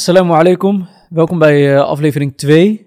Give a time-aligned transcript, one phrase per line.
[0.00, 0.88] Assalamu alaikum.
[1.08, 2.86] Welkom bij uh, aflevering 2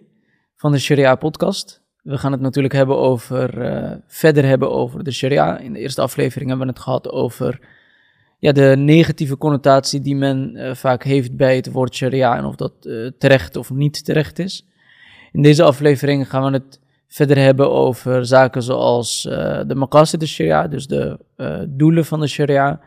[0.55, 1.81] van de Sharia podcast.
[2.01, 5.57] We gaan het natuurlijk hebben over, uh, verder hebben over de Sharia.
[5.57, 7.59] In de eerste aflevering hebben we het gehad over
[8.39, 12.55] ja, de negatieve connotatie die men uh, vaak heeft bij het woord Sharia en of
[12.55, 12.73] dat
[13.17, 14.67] terecht of niet terecht is.
[15.31, 19.21] In deze aflevering gaan we het verder hebben over zaken zoals
[19.67, 21.19] de maqasid de Sharia, dus de
[21.69, 22.81] doelen van de Sharia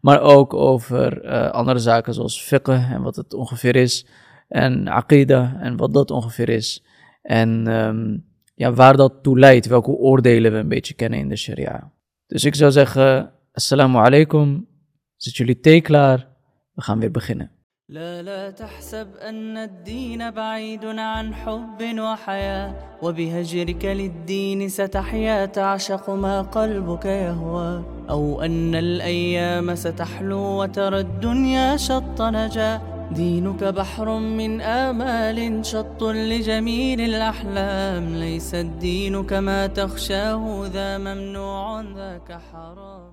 [0.00, 4.06] maar ook over uh, andere zaken zoals fiqh en wat het ongeveer is.
[4.48, 6.84] En aqida en wat dat ongeveer is.
[7.22, 11.36] En um, ja, waar dat toe leidt, welke oordelen we een beetje kennen in de
[11.36, 11.92] sharia.
[12.26, 14.68] Dus ik zou zeggen, assalamu alaikum,
[15.16, 16.28] zit jullie thee klaar?
[16.74, 17.50] We gaan weer beginnen.
[17.90, 27.04] لا لا تحسب أن الدين بعيد عن حب وحياة وبهجرك للدين ستحيا تعشق ما قلبك
[27.04, 27.84] يهوى.
[28.10, 32.80] أو أن الأيام ستحلو وترى الدنيا شط نجا.
[33.10, 38.14] دينك بحر من آمال شط لجميل الأحلام.
[38.14, 43.10] ليس الدين كما تخشاه ذا ممنوع ذاك حرام.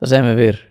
[0.00, 0.68] zijn we weer.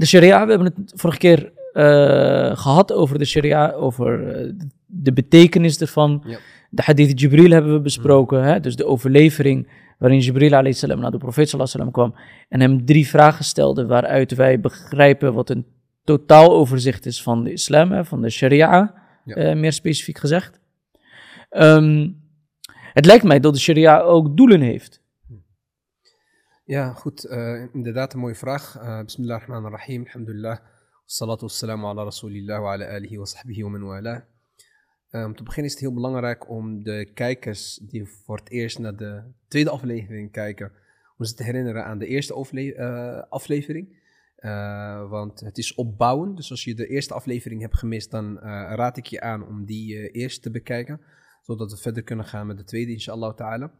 [0.00, 4.52] De sharia, we hebben het vorige keer uh, gehad over de sharia, over uh,
[4.86, 6.22] de betekenis ervan.
[6.26, 6.38] Ja.
[6.70, 8.44] De hadith Jibril hebben we besproken, mm.
[8.44, 8.60] hè?
[8.60, 12.14] dus de overlevering waarin Jibril salam naar de profeet sallam kwam
[12.48, 15.66] en hem drie vragen stelde waaruit wij begrijpen wat een
[16.04, 18.04] totaal overzicht is van de islam, hè?
[18.04, 19.36] van de sharia, ja.
[19.36, 20.60] uh, meer specifiek gezegd.
[21.50, 22.16] Um,
[22.92, 24.99] het lijkt mij dat de sharia ook doelen heeft.
[26.70, 27.26] Ja, goed.
[27.26, 28.76] Uh, inderdaad, een mooie vraag.
[28.76, 30.04] Uh, Bismillah ar-Rahman ar-Rahim.
[30.04, 30.58] Alhamdulillah.
[31.04, 34.22] Salatu wassalamu ala rasulillah wa ala alihi wa sahbihi wa man.
[35.10, 38.78] Uh, om te beginnen is het heel belangrijk om de kijkers die voor het eerst
[38.78, 40.72] naar de tweede aflevering kijken,
[41.16, 42.34] om ze te herinneren aan de eerste
[43.28, 43.98] aflevering.
[45.08, 46.36] want het is opbouwend.
[46.36, 48.38] Dus als je de eerste aflevering hebt gemist, dan
[48.74, 51.00] raad ik je aan om die eerst te bekijken.
[51.42, 53.72] Zodat we verder kunnen gaan met de tweede, inshallah ta'ala.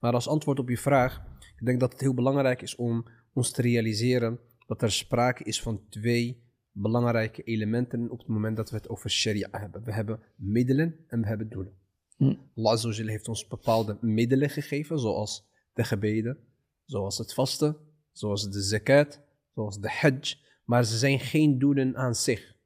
[0.00, 1.22] Maar als antwoord op je vraag
[1.58, 5.62] ik denk dat het heel belangrijk is om ons te realiseren dat er sprake is
[5.62, 6.42] van twee
[6.72, 9.84] belangrijke elementen op het moment dat we het over sharia hebben.
[9.84, 11.72] We hebben middelen en we hebben doelen.
[12.16, 12.34] Hm.
[12.54, 16.38] Allah heeft ons bepaalde middelen gegeven, zoals de gebeden,
[16.84, 17.76] zoals het vasten,
[18.12, 19.20] zoals de zakat,
[19.54, 22.56] zoals de hajj, maar ze zijn geen doelen aan zich.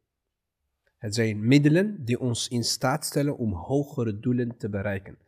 [0.97, 5.19] Het zijn middelen die ons in staat stellen om hogere doelen te bereiken.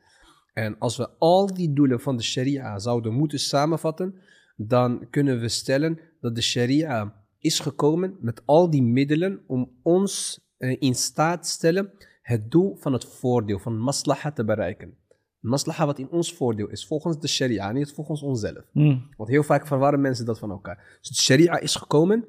[0.54, 4.14] En als we al die doelen van de sharia zouden moeten samenvatten,
[4.56, 10.40] dan kunnen we stellen dat de sharia is gekomen met al die middelen om ons
[10.56, 11.92] eh, in staat te stellen
[12.22, 14.96] het doel van het voordeel, van maslaha te bereiken.
[15.40, 18.64] Maslaha wat in ons voordeel is, volgens de sharia, niet volgens onszelf.
[18.72, 19.08] Hmm.
[19.16, 20.98] Want heel vaak verwarren mensen dat van elkaar.
[21.00, 22.24] Dus de sharia is gekomen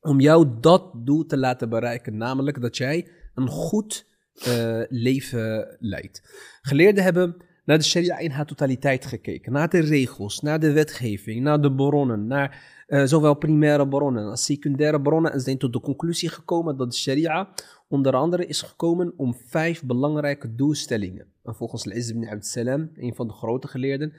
[0.00, 4.06] om jou dat doel te laten bereiken, namelijk dat jij een goed
[4.46, 6.22] uh, leven leidt.
[6.62, 9.52] Geleerden hebben naar de sharia in haar totaliteit gekeken.
[9.52, 14.44] Naar de regels, naar de wetgeving, naar de bronnen, naar uh, zowel primaire bronnen als
[14.44, 15.32] secundaire bronnen.
[15.32, 17.48] En zijn tot de conclusie gekomen dat de sharia
[17.88, 21.26] onder andere is gekomen om vijf belangrijke doelstellingen.
[21.44, 24.12] En volgens Al-Izz ibn Abd Salam, een van de grote geleerden,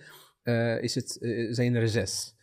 [0.43, 2.35] uh, is het, uh, zijn er zes.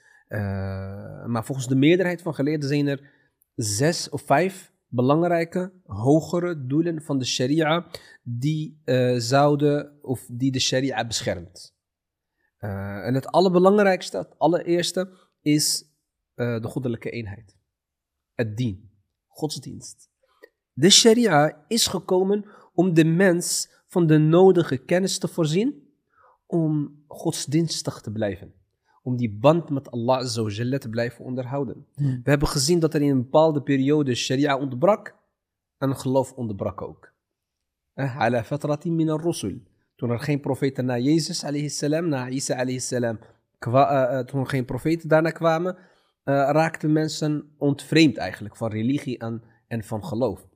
[1.26, 3.10] maar volgens de meerderheid van geleerden zijn er
[3.54, 7.86] zes of vijf belangrijke, hogere doelen van de sharia
[8.22, 11.74] die uh, zouden, of die de sharia beschermt.
[12.60, 15.10] Uh, en het allerbelangrijkste, het allereerste,
[15.40, 15.84] is
[16.34, 17.56] uh, de goddelijke eenheid.
[18.32, 18.90] Het dien,
[19.26, 20.10] godsdienst.
[20.72, 25.82] De sharia is gekomen om de mens van de nodige kennis te voorzien
[26.46, 28.54] om godsdienstig te blijven
[29.04, 31.86] om die band met Allah te blijven onderhouden.
[31.94, 32.20] Hmm.
[32.24, 35.14] We hebben gezien dat er in een bepaalde periode sharia ontbrak
[35.78, 37.12] en geloof ontbrak ook.
[37.94, 39.62] Eh, ala fatratin min al-rusul.
[39.96, 41.44] Toen er geen profeten na Jezus
[41.78, 43.18] salam, na Isa salam,
[43.66, 45.80] uh, toen er geen profeten daarna kwamen, uh,
[46.34, 50.46] raakten mensen ontvreemd eigenlijk van religie en, en van geloof.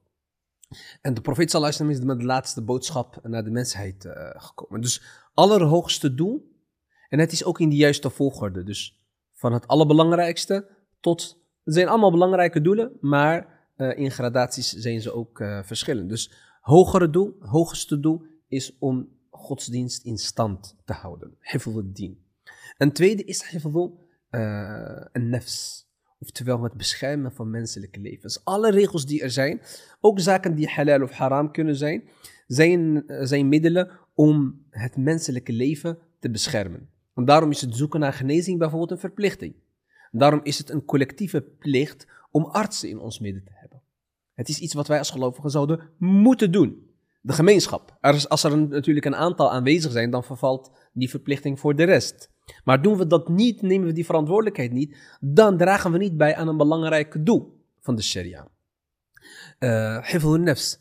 [1.00, 4.80] En de profeet sallallahu is met de laatste boodschap naar de mensheid uh, gekomen.
[4.80, 5.02] Dus
[5.34, 6.57] allerhoogste doel
[7.08, 8.62] en het is ook in de juiste volgorde.
[8.62, 9.00] Dus
[9.34, 10.68] van het allerbelangrijkste
[11.00, 11.46] tot.
[11.64, 16.08] Het zijn allemaal belangrijke doelen, maar uh, in gradaties zijn ze ook uh, verschillend.
[16.08, 21.36] Dus hogere doel, hoogste doel is om godsdienst in stand te houden.
[21.50, 21.92] Hifdul
[22.78, 25.86] Een tweede is hifdul uh, een nefs.
[26.20, 28.44] Oftewel het beschermen van menselijke levens.
[28.44, 29.60] Alle regels die er zijn,
[30.00, 32.08] ook zaken die halal of haram kunnen zijn,
[32.46, 36.88] zijn, zijn middelen om het menselijke leven te beschermen.
[37.18, 39.54] En daarom is het zoeken naar genezing bijvoorbeeld een verplichting.
[40.10, 43.82] Daarom is het een collectieve plicht om artsen in ons midden te hebben.
[44.34, 46.90] Het is iets wat wij als gelovigen zouden moeten doen.
[47.20, 47.96] De gemeenschap.
[48.00, 52.30] Er als er natuurlijk een aantal aanwezig zijn, dan vervalt die verplichting voor de rest.
[52.64, 56.36] Maar doen we dat niet, nemen we die verantwoordelijkheid niet, dan dragen we niet bij
[56.36, 58.48] aan een belangrijk doel van de sharia.
[59.58, 60.80] Eh hifdh nefs.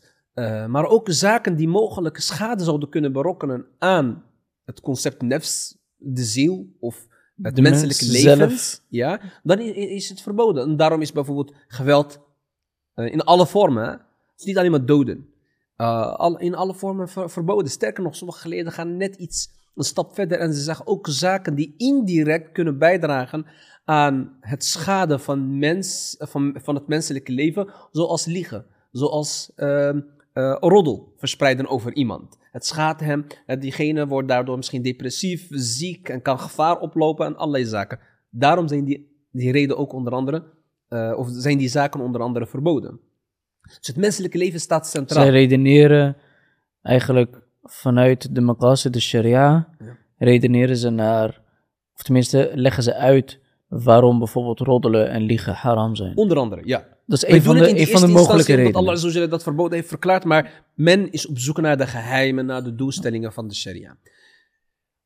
[0.66, 4.24] Maar ook zaken die mogelijke schade zouden kunnen berokkenen aan
[4.64, 7.06] het concept nefs, de ziel of
[7.42, 8.80] het De mens menselijke leven zelf.
[8.88, 10.62] ja, dan is het verboden.
[10.68, 12.20] En daarom is bijvoorbeeld geweld
[12.94, 13.90] eh, in alle vormen, hè.
[13.90, 14.00] het
[14.38, 15.28] is niet alleen maar doden,
[15.76, 17.70] Eh, al, in alle vormen ver- verboden.
[17.70, 21.54] Sterker nog, sommige geleerden gaan net iets een stap verder en ze zeggen ook zaken
[21.54, 23.46] die indirect kunnen bijdragen
[23.84, 30.00] aan het schade van, mens, van, van het menselijke leven, zoals liegen, zoals ehm,
[30.38, 32.38] eh, roddel verspreiden over iemand.
[32.52, 33.26] Het schaadt hem,
[33.58, 37.98] diegene wordt daardoor misschien depressief, ziek en kan gevaar oplopen en allerlei zaken.
[38.30, 40.44] Daarom zijn die, die reden ook onder andere,
[40.88, 43.00] eh, of zijn die zaken onder andere verboden.
[43.60, 45.22] Dus het menselijke leven staat centraal.
[45.22, 46.16] Zij redeneren
[46.82, 49.96] eigenlijk vanuit de maqasid, de sharia, Ja.
[50.16, 51.42] redeneren ze naar,
[51.94, 56.16] of tenminste leggen ze uit waarom bijvoorbeeld roddelen en liegen haram zijn.
[56.16, 56.86] Onder andere, ja.
[57.08, 58.80] Dat is een van de, een van de mogelijke redenen.
[58.80, 62.64] Omdat Allah dat verboden heeft verklaard, maar men is op zoek naar de geheimen, naar
[62.64, 63.96] de doelstellingen van de sharia.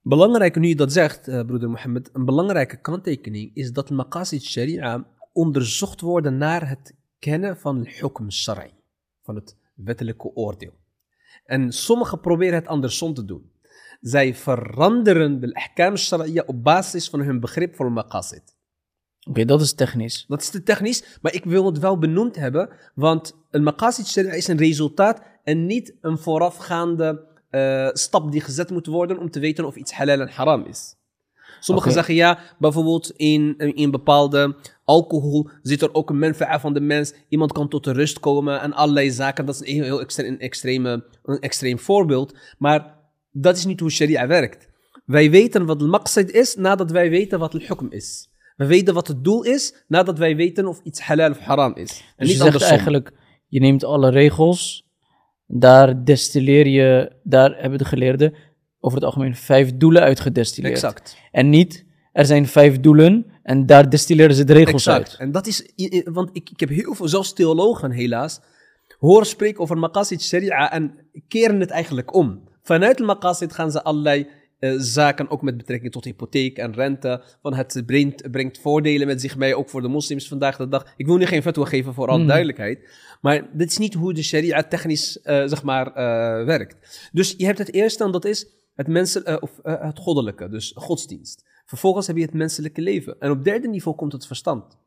[0.01, 5.07] Belangrijk, nu je dat zegt, eh, broeder Mohammed, een belangrijke kanttekening is dat maqasid sharia
[5.33, 8.71] onderzocht worden naar het kennen van het hukm shari,
[9.23, 10.73] van het wettelijke oordeel.
[11.45, 13.51] En sommigen proberen het andersom te doen.
[14.01, 18.61] Zij veranderen de ahkam sharia op basis van hun begrip voor maqasid.
[19.29, 20.25] Oké, dat is technisch.
[20.29, 24.33] Dat is te technisch, maar ik wil het wel benoemd hebben, want een maqasid sharia
[24.33, 29.41] is een resultaat en niet een voorafgaande eh, stap die gezet moet worden om te
[29.41, 30.97] weten of iets halal en haram is.
[31.61, 36.81] Sommigen zeggen ja, bijvoorbeeld in, in bepaalde alcohol zit er ook een manfa'a van de
[36.81, 37.13] mens.
[37.29, 39.47] Iemand kan tot de rust komen en allerlei zaken.
[39.47, 42.35] Dat is een heel, heel extre- een, extreme, een extreem voorbeeld.
[42.59, 42.99] Maar
[43.31, 44.69] dat is niet hoe sharia werkt.
[45.05, 48.32] Wij weten wat al-maqsid is nadat wij weten wat al-hukm is.
[48.57, 51.91] We weten wat het doel is nadat wij weten of iets halal of haram is.
[51.91, 52.71] En Dus je niet zegt andersom.
[52.71, 53.13] eigenlijk,
[53.49, 54.87] je neemt alle regels,
[55.47, 58.35] daar destilleer je, daar hebben de geleerden
[58.81, 60.75] over het algemeen vijf doelen uitgedestilleerd.
[60.75, 61.17] Exact.
[61.31, 65.09] En niet, er zijn vijf doelen en daar destilleren ze de regels Exact.
[65.11, 65.19] uit.
[65.19, 65.73] En dat is,
[66.05, 68.41] want ik, ik heb heel veel, zelfs theologen helaas,
[68.99, 70.95] horen spreken over maqasid sharia en
[71.29, 72.49] keren het eigenlijk om.
[72.63, 74.27] Vanuit de maqasid gaan ze allerlei
[74.63, 79.21] eh, zaken, ook met betrekking tot hypotheek en rente, van het brengt, brengt voordelen met
[79.21, 80.93] zich mee, ook voor de moslims vandaag de dag.
[80.97, 82.27] Ik wil nu geen fatwa geven voor alle Hmm.
[82.27, 82.89] duidelijkheid,
[83.21, 87.09] maar dit is niet hoe de sharia technisch, eh, zeg maar, eh, werkt.
[87.13, 91.45] Dus je hebt het eerste en dat is het, mensen, of, het goddelijke, dus godsdienst.
[91.65, 93.17] Vervolgens heb je het menselijke leven.
[93.19, 94.79] En op derde niveau komt het verstand.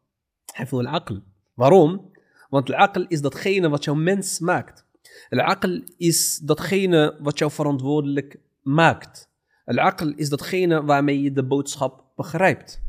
[0.57, 1.18] Hifdh al-aql.
[1.54, 2.12] Waarom?
[2.50, 4.86] Want al-aql is datgene wat jouw mens maakt.
[5.30, 9.33] Al-aql is datgene wat jou verantwoordelijk maakt.
[9.66, 12.82] Al-aql is datgene waarmee je de boodschap begrijpt.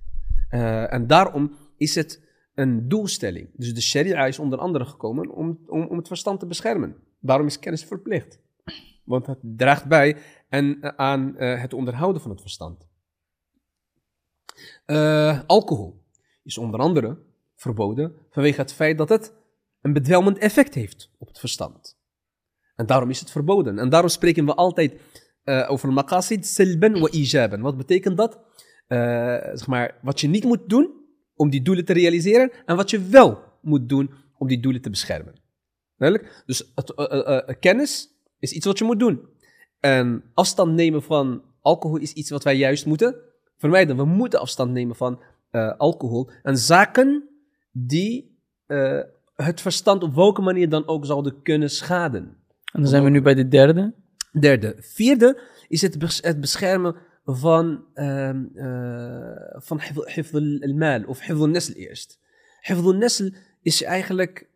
[0.48, 2.24] Eh, en daarom is het
[2.54, 3.50] een doelstelling.
[3.52, 6.96] Dus de sharia is onder andere gekomen om, om, om het verstand te beschermen.
[7.20, 8.40] Daarom is kennis verplicht.
[9.04, 10.16] Want het draagt bij
[10.48, 12.86] en, eh, aan eh, het onderhouden van het verstand.
[15.46, 16.04] Alcohol
[16.42, 17.18] is onder andere
[17.54, 19.32] verboden vanwege het feit dat het
[19.80, 21.98] een bedwelmend effect heeft op het verstand.
[22.76, 23.78] En daarom is het verboden.
[23.78, 25.00] En daarom spreken we altijd
[25.46, 27.60] eh, over maqasid silben wa ijaben.
[27.60, 28.38] Wat betekent dat?
[28.86, 28.98] Eh,
[29.52, 30.90] zeg maar, wat je niet moet doen
[31.34, 34.90] om die doelen te realiseren en wat je wel moet doen om die doelen te
[34.90, 35.34] beschermen.
[35.96, 36.42] Duidelijk?
[36.46, 39.28] Dus eh, kennis is iets wat je moet doen.
[39.80, 43.16] En afstand nemen van alcohol is iets wat wij juist moeten
[43.56, 43.96] vermijden.
[43.96, 45.20] We moeten afstand nemen van
[45.76, 47.28] alcohol en zaken
[47.72, 48.38] die
[49.34, 52.22] het verstand op welke manier dan ook zouden kunnen schaden.
[52.72, 53.94] En dan zijn we nu bij de derde.
[54.40, 54.74] Derde.
[54.78, 59.80] Vierde is het, bes- het beschermen van, ehm eh van
[60.62, 62.18] al-mal of hifd al-nasl eerst.
[62.60, 63.28] Hifd al-nasl
[63.62, 64.48] is eigenlijk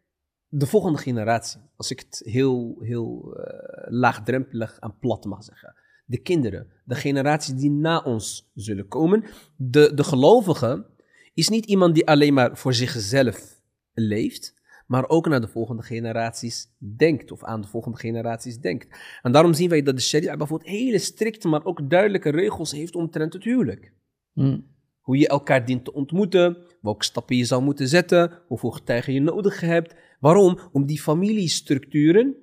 [0.49, 1.61] de volgende generatie.
[1.77, 5.75] Als ik het heel, heel eh, laagdrempelig en plat mag zeggen.
[6.05, 9.25] De kinderen, de generatie die na ons zullen komen.
[9.57, 10.87] De, de gelovige
[11.35, 13.61] is niet iemand die alleen maar voor zichzelf
[13.95, 14.60] leeft,
[14.90, 18.99] maar ook naar de volgende generaties denkt of aan de volgende generaties denkt.
[19.23, 22.94] En daarom zien wij dat de sharia bijvoorbeeld hele strikte, maar ook duidelijke regels heeft
[22.94, 23.92] omtrent het huwelijk.
[24.32, 24.59] Hm.
[25.00, 29.20] Hoe je elkaar dient te ontmoeten, welke stappen je zou moeten zetten, hoeveel getuigen je
[29.20, 29.94] nodig hebt.
[30.20, 30.59] Waarom?
[30.73, 32.37] Om die familiestructuren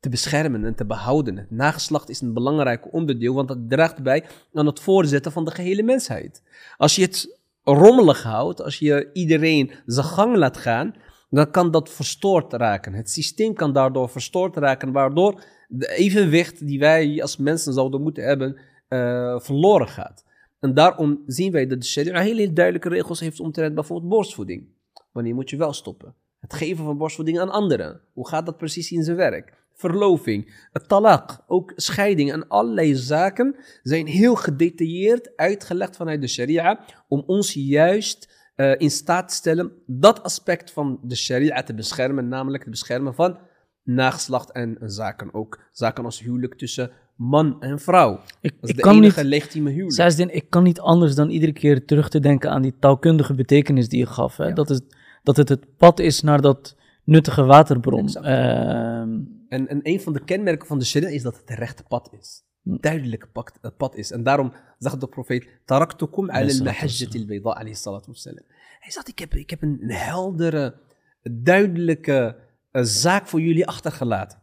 [0.00, 1.36] te beschermen en te behouden.
[1.36, 5.50] Het nageslacht is een belangrijk onderdeel, want dat draagt bij aan het voortzetten van de
[5.50, 6.42] gehele mensheid.
[6.76, 10.94] Als je het rommelig houdt, als je iedereen zijn gang laat gaan,
[11.30, 12.94] dan kan dat verstoord raken.
[12.94, 18.24] Het systeem kan daardoor verstoord raken, waardoor de evenwicht die wij als mensen zouden moeten
[18.24, 18.56] hebben,
[18.88, 20.24] uh, verloren gaat.
[20.60, 24.66] En daarom zien wij dat de sharia hele duidelijke regels heeft omtrent bijvoorbeeld borstvoeding.
[25.12, 26.14] Wanneer moet je wel stoppen?
[26.40, 28.00] Het geven van borstvoeding aan anderen.
[28.12, 29.58] Hoe gaat dat precies in zijn werk?
[29.74, 36.84] Verloving, het talak, ook scheiding en allerlei zaken zijn heel gedetailleerd uitgelegd vanuit de sharia
[37.08, 38.29] om ons juist
[38.60, 43.14] uh, in staat te stellen dat aspect van de sharia te beschermen, namelijk het beschermen
[43.14, 43.38] van
[43.82, 45.34] nageslacht en zaken.
[45.34, 48.20] Ook zaken als huwelijk tussen man en vrouw.
[48.40, 50.32] Ik, dat is de kan enige niet, legitieme huwelijk.
[50.32, 53.98] Ik kan niet anders dan iedere keer terug te denken aan die taalkundige betekenis die
[53.98, 54.36] je gaf.
[54.36, 54.52] Hè?
[54.52, 54.80] Dat, is,
[55.22, 58.08] dat het het pad is naar dat nuttige waterbron.
[58.22, 61.82] Uh, en, en een van de kenmerken van de sharia is dat het het rechte
[61.88, 62.44] pad is.
[62.62, 62.76] Hm.
[62.80, 63.28] Duidelijke
[63.76, 64.10] pad, is.
[64.10, 68.44] En daarom zegt de profeet, taraktukum ala al-mahajjati al-bayda alayhi salatu wassalam.
[68.78, 70.80] Hij zegt, ik heb, ik heb een heldere,
[71.22, 72.36] duidelijke
[72.72, 74.42] uh, zaak voor jullie achtergelaten.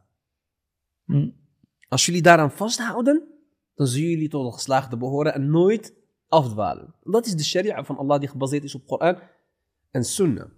[1.05, 1.29] Hm.
[1.87, 3.27] Als jullie daaraan vasthouden,
[3.75, 5.93] dan zullen jullie tot de geslaagde behoren en nooit
[6.27, 6.93] afdwalen.
[7.03, 9.19] Dat is de sharia van Allah die gebaseerd is op Koran
[9.91, 10.49] en Sunnah.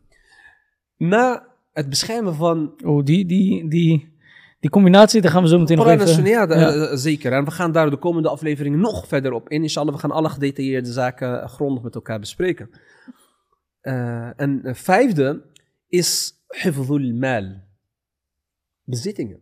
[0.98, 2.74] Na het beschermen van...
[2.84, 4.09] Oh, die, die, die,
[4.60, 6.26] die combinatie, daar gaan we zo meteen nog even...
[6.26, 7.34] Ja, zeker.
[7.34, 9.62] En we gaan daar de komende afleveringen nog verder op in.
[9.62, 12.70] Inshallah, we gaan alle gedetailleerde zaken grondig met elkaar bespreken.
[13.82, 15.42] Uh, en vijfde
[15.88, 17.62] is hifzul mal.
[18.84, 19.40] Bezittingen.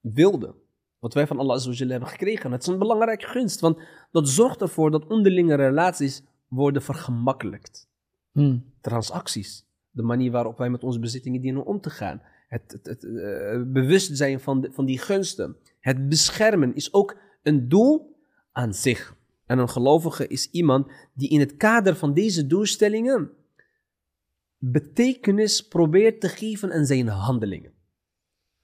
[0.00, 0.54] Wilde
[0.98, 2.52] wat wij van Allah Azza hebben gekregen.
[2.52, 7.88] Het is een belangrijke gunst, want dat zorgt ervoor dat onderlinge relaties worden vergemakkelijkt.
[8.32, 8.72] Hmm.
[8.80, 12.22] Transacties, de manier waarop wij met onze bezittingen dienen om te gaan.
[12.48, 15.56] Het, het, het uh, bewustzijn van, van die gunsten.
[15.80, 18.16] Het beschermen is ook een doel
[18.52, 19.16] aan zich.
[19.46, 23.30] En een gelovige is iemand die in het kader van deze doelstellingen
[24.58, 27.72] betekenis probeert te geven aan zijn handelingen.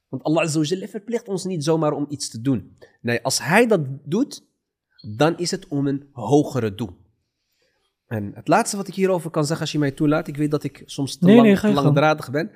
[0.09, 2.77] Want Allah Azza verplicht ons niet zomaar om iets te doen.
[3.01, 4.45] Nee, als Hij dat doet,
[5.17, 6.97] dan is het om een hogere doel.
[8.07, 10.65] En het laatste wat ik hierover kan zeggen, als je mij toelaat, ik weet dat
[10.65, 12.51] ik soms te, lang, te langdradig ben,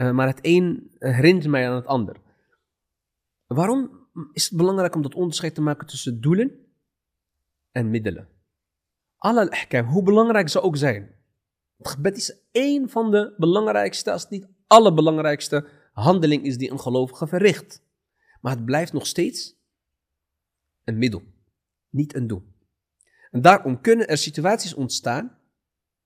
[0.00, 2.16] uh, maar het een herinnert mij aan het ander.
[3.46, 6.66] Waarom is het belangrijk om dat onderscheid te maken tussen doelen
[7.70, 8.28] en middelen?
[9.16, 11.14] Alle ahkam, hoe belangrijk ze ook zijn.
[11.76, 17.26] Het gebed is één van de belangrijkste, als niet allerbelangrijkste handeling is die een gelovige
[17.26, 17.82] verricht.
[18.40, 19.56] Maar het blijft nog steeds
[20.84, 21.22] een middel,
[21.88, 22.42] niet een doel.
[23.30, 25.38] En daarom kunnen er situaties ontstaan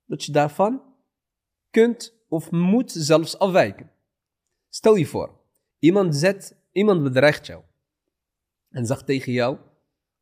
[0.05, 0.83] dat je daarvan
[1.71, 3.91] kunt of moet zelfs afwijken.
[4.69, 5.41] Stel je voor,
[5.79, 7.63] iemand, zet, iemand bedreigt jou
[8.71, 9.59] en zegt tegen jou,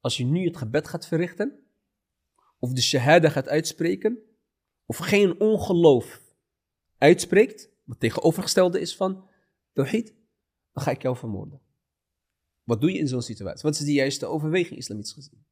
[0.00, 1.58] als je nu het gebed gaat verrichten,
[2.58, 4.18] of de shahada gaat uitspreken,
[4.86, 6.22] of geen ongeloof
[6.98, 9.28] uitspreekt, wat tegenovergestelde is van
[9.72, 10.14] tawhid,
[10.72, 11.60] dan ga ik jou vermoorden.
[12.62, 13.62] Wat doe je in zo'n situatie?
[13.62, 15.44] Wat is de juiste overweging islamitisch gezien?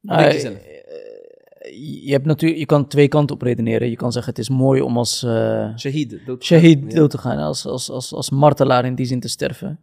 [0.00, 0.62] Denk je zelf?
[2.02, 3.90] Je, hebt natuurlijk, je kan twee kanten op redeneren.
[3.90, 7.38] Je kan zeggen het is mooi om als uh, shahid, dood, shahid dood te gaan,
[7.38, 9.78] als, als, als, als martelaar in die zin te sterven.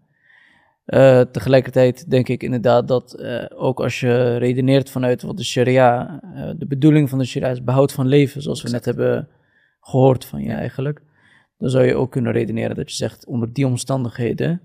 [0.85, 6.19] Uh, tegelijkertijd denk ik inderdaad dat uh, ook als je redeneert vanuit wat de sharia,
[6.57, 9.27] de bedoeling van de sharia is behoud van leven, zoals we net hebben
[9.79, 11.01] gehoord van je eigenlijk
[11.63, 14.61] dan zou je ook kunnen redeneren dat je zegt, onder die omstandigheden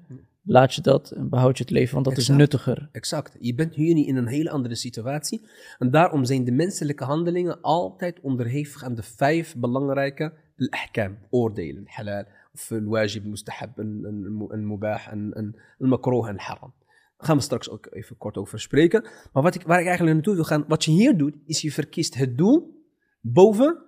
[0.49, 2.89] laat je dat en behoud je het leven, want dat is nuttiger.
[2.93, 3.37] Exact.
[3.41, 5.47] Je bent hier niet in een hele andere situatie.
[5.79, 10.33] En daarom zijn de menselijke handelingen altijd onderhevig aan de vijf belangrijke
[10.71, 16.75] ahkam, oordelen, halal, of wajib, mustahab, een mubah, een makroh en haram.
[17.17, 19.03] Daar gaan we straks ook even kort over spreken.
[19.33, 21.73] Maar wat ik, waar ik eigenlijk naartoe wil gaan, wat je hier doet, is je
[21.73, 22.85] verkiest het doel
[23.21, 23.83] boven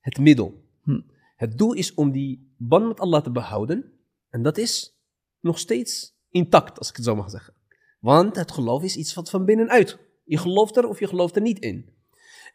[0.00, 0.64] het middel.
[0.82, 1.00] Hm.
[1.36, 3.92] Het doel is om die band met Allah te behouden.
[4.28, 5.01] En dat is
[5.42, 7.54] nog steeds intact, als ik het zo mag zeggen.
[8.00, 9.98] Want het geloof is iets wat van binnenuit.
[10.24, 11.94] Je gelooft er of je gelooft er niet in.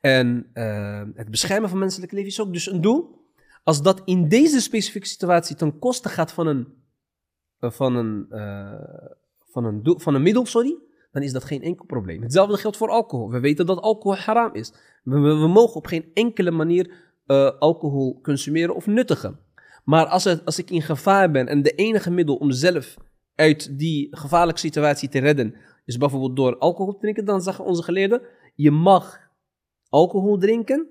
[0.01, 3.25] En uh, het beschermen van menselijk leven is ook dus een doel.
[3.63, 6.67] Als dat in deze specifieke situatie ten koste gaat van een,
[7.59, 8.73] uh, van een, uh,
[9.51, 10.77] van een, doel, van een middel, sorry,
[11.11, 12.21] dan is dat geen enkel probleem.
[12.21, 13.29] Hetzelfde geldt voor alcohol.
[13.29, 14.73] We weten dat alcohol haram is.
[15.03, 17.05] We, we, we mogen op geen enkele manier
[17.59, 19.39] alcohol consumeren of nuttigen.
[19.87, 22.95] Maar als, het, als ik in gevaar ben en de enige middel om zelf
[23.35, 27.83] uit die gevaarlijke situatie te redden is bijvoorbeeld door alcohol te drinken, dan zeggen onze
[27.83, 28.21] geleerden,
[28.55, 29.19] je mag
[29.89, 30.87] alcohol drinken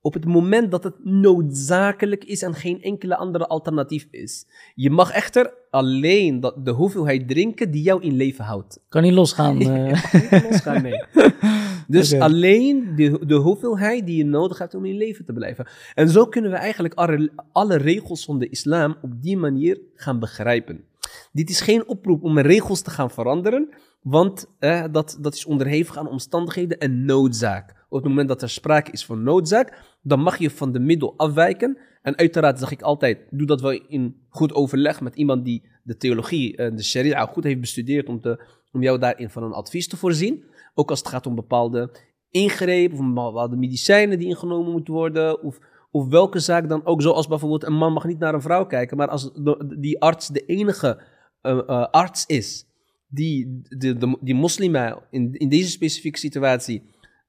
[0.00, 4.46] op het moment dat het noodzakelijk is en geen enkele andere alternatief is.
[4.74, 8.80] Je mag echter alleen dat, de hoeveelheid drinken die jou in leven houdt.
[8.88, 9.62] Kan niet losgaan.
[9.62, 10.02] Uh.
[10.12, 11.02] kan niet losgaan, nee.
[11.90, 15.66] Dus alleen de, de hoeveelheid die je nodig hebt om in leven te blijven.
[15.94, 20.18] En zo kunnen we eigenlijk alle, alle regels van de islam op die manier gaan
[20.18, 20.84] begrijpen.
[21.32, 23.68] Dit is geen oproep om regels te gaan veranderen,
[24.02, 27.86] want eh, dat, dat is onderhevig aan omstandigheden en noodzaak.
[27.88, 31.14] Op het moment dat er sprake is van noodzaak, dan mag je van de middel
[31.16, 31.78] afwijken.
[32.02, 35.96] En uiteraard zeg ik altijd, doe dat wel in goed overleg met iemand die de
[35.96, 39.88] theologie en de sharia goed heeft bestudeerd om, te, om jou daarin van een advies
[39.88, 40.44] te voorzien.
[40.78, 41.90] Ook als het gaat om bepaalde
[42.30, 45.42] ingrepen of bepaalde medicijnen die ingenomen moeten worden.
[45.42, 45.58] Of,
[45.90, 47.02] of welke zaak dan ook.
[47.02, 48.96] Zoals bijvoorbeeld een man mag niet naar een vrouw kijken.
[48.96, 49.30] Maar als
[49.78, 51.02] die arts de enige
[51.40, 52.66] eh, eh, arts is
[53.08, 56.82] die de, de, die moslima in, in deze specifieke situatie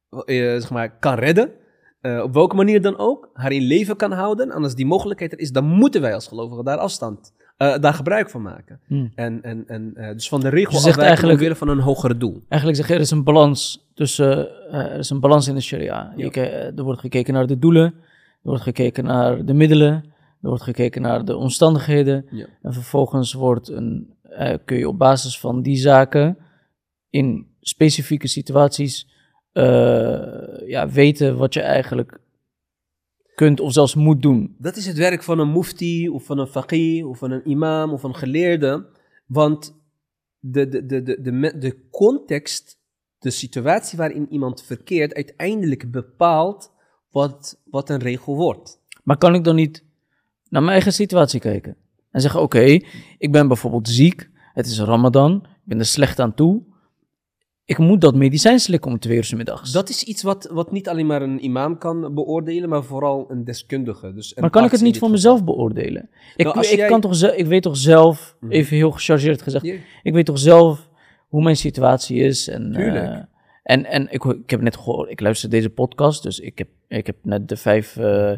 [0.10, 1.52] eh, zeg maar, kan redden.
[2.02, 4.52] op welke manier dan ook, haar in leven kan houden.
[4.52, 7.94] En als die mogelijkheid er is, dan moeten wij als gelovigen daar afstand, eh, daar
[7.94, 8.80] gebruik van maken.
[8.88, 9.12] Hmm.
[9.16, 12.44] En, en, en eh, dus van de regel afwijken eigenlijk- omwille van een hoger doel.
[12.48, 15.62] Eigenlijk zeg je, er is een balans tussen, eh, er is een balans in de
[15.62, 16.14] sharia.
[16.16, 16.42] Je Ja.
[16.76, 17.94] er wordt gekeken naar de doelen, er
[18.42, 19.92] wordt gekeken naar de middelen,
[20.42, 22.26] er wordt gekeken naar de omstandigheden.
[22.32, 22.46] Ja.
[22.62, 24.14] En vervolgens wordt een,
[24.66, 26.38] kun je op basis van die zaken
[27.10, 29.08] in specifieke situaties
[30.66, 32.20] ja, weten wat je eigenlijk
[33.40, 34.56] kunt of zelfs moet doen.
[34.58, 37.92] Dat is het werk van een mufti, of van een faqih, of van een imam,
[37.92, 38.86] of een geleerde.
[39.26, 39.76] Want
[40.40, 42.80] de, de, de, de, de, context,
[43.20, 46.72] de situatie waarin iemand verkeert, uiteindelijk bepaalt
[47.12, 48.80] wat, wat een regel wordt.
[49.04, 49.84] Maar kan ik dan niet
[50.50, 51.76] naar mijn eigen situatie kijken?
[52.12, 52.80] En zeggen, oké,
[53.18, 56.64] ik ben bijvoorbeeld ziek, het is Ramadan, ik ben er slecht aan toe.
[57.70, 59.72] Ik moet dat medicijn slikken om twee uur 's middags.
[59.72, 63.44] Dat is iets wat, wat niet alleen maar een imam kan beoordelen, maar vooral een
[63.44, 64.14] deskundige.
[64.14, 65.10] Dus een maar kan ik het niet voor geval.
[65.16, 66.10] mezelf beoordelen?
[66.36, 68.52] Ik, Nou, ik, jij- kan toch ik weet toch zelf, Mhm.
[68.52, 69.66] even heel gechargeerd gezegd,
[70.04, 70.90] ik weet toch zelf
[71.28, 72.48] hoe mijn situatie is.
[72.48, 73.06] En, Tuurlijk.
[73.06, 73.20] eh,
[73.64, 77.06] en, en ik, ik heb net gehoord, ik luister deze podcast, dus ik heb, ik
[77.06, 78.32] heb net de vijf, eh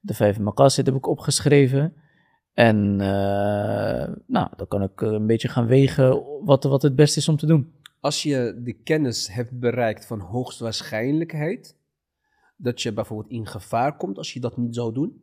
[0.00, 1.92] de vijf maqasid heb ik opgeschreven.
[2.54, 7.28] En eh, nou, dan kan ik een beetje gaan wegen wat, wat het beste is
[7.28, 7.72] om te doen.
[8.00, 11.76] Als je de kennis hebt bereikt van hoogstwaarschijnlijkheid,
[12.56, 15.22] dat je bijvoorbeeld in gevaar komt als je dat niet zou doen,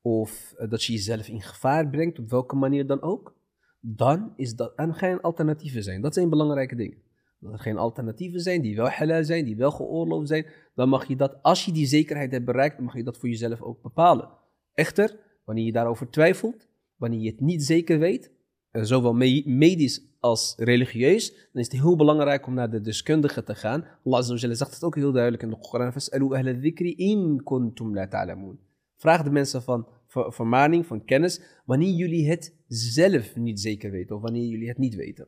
[0.00, 3.34] of eh, dat je jezelf in gevaar brengt, op welke manier dan ook,
[3.80, 6.00] dan is dat en geen alternatieven zijn.
[6.00, 6.98] Dat zijn belangrijke dingen.
[7.38, 11.08] Dat er geen alternatieven zijn die wel halal zijn, die wel geoorloofd zijn, dan mag
[11.08, 14.28] je dat, als je die zekerheid hebt bereikt, mag je dat voor jezelf ook bepalen.
[14.74, 18.30] Echter, wanneer je daarover twijfelt, wanneer je het niet zeker weet,
[18.72, 23.54] zowel me- medisch als religieus, dan is het heel belangrijk om naar de deskundige te
[23.54, 23.84] gaan.
[24.04, 25.92] Allah zegt het ook heel duidelijk in de Koran.
[25.92, 28.58] "Fas'alu ahla dhikri in kuntum la ta'lamun."
[28.96, 34.16] Vraag de mensen van ver- vermaning, van kennis, wanneer jullie het zelf niet zeker weten
[34.16, 35.26] of wanneer jullie het niet weten.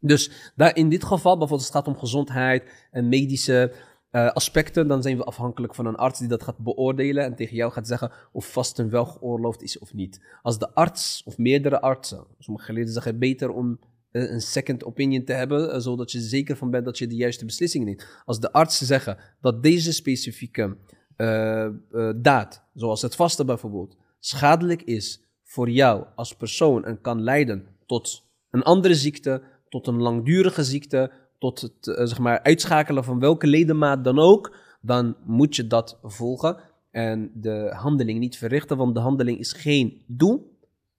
[0.00, 3.72] Dus daar in dit geval, bijvoorbeeld als het gaat om gezondheid en medische
[4.10, 7.56] eh, aspecten, dan zijn we afhankelijk van een arts die dat gaat beoordelen en tegen
[7.56, 10.20] jou gaat zeggen of vasten wel geoorloofd is of niet.
[10.42, 13.78] Als de arts of meerdere artsen, sommige geleerden zeggen beter om
[14.12, 17.44] een second opinion te hebben, eh, zodat je zeker van bent dat je de juiste
[17.44, 18.06] beslissing neemt.
[18.24, 20.76] Als de artsen zeggen dat deze specifieke
[21.16, 21.72] eh, eh,
[22.16, 28.24] daad, zoals het vasten bijvoorbeeld, schadelijk is voor jou als persoon en kan leiden tot
[28.50, 33.46] een andere ziekte, tot een langdurige ziekte, tot het eh, zeg maar, uitschakelen van welke
[33.46, 36.56] ledemaat dan ook, dan moet je dat volgen
[36.90, 40.55] en de handeling niet verrichten, want de handeling is geen doel,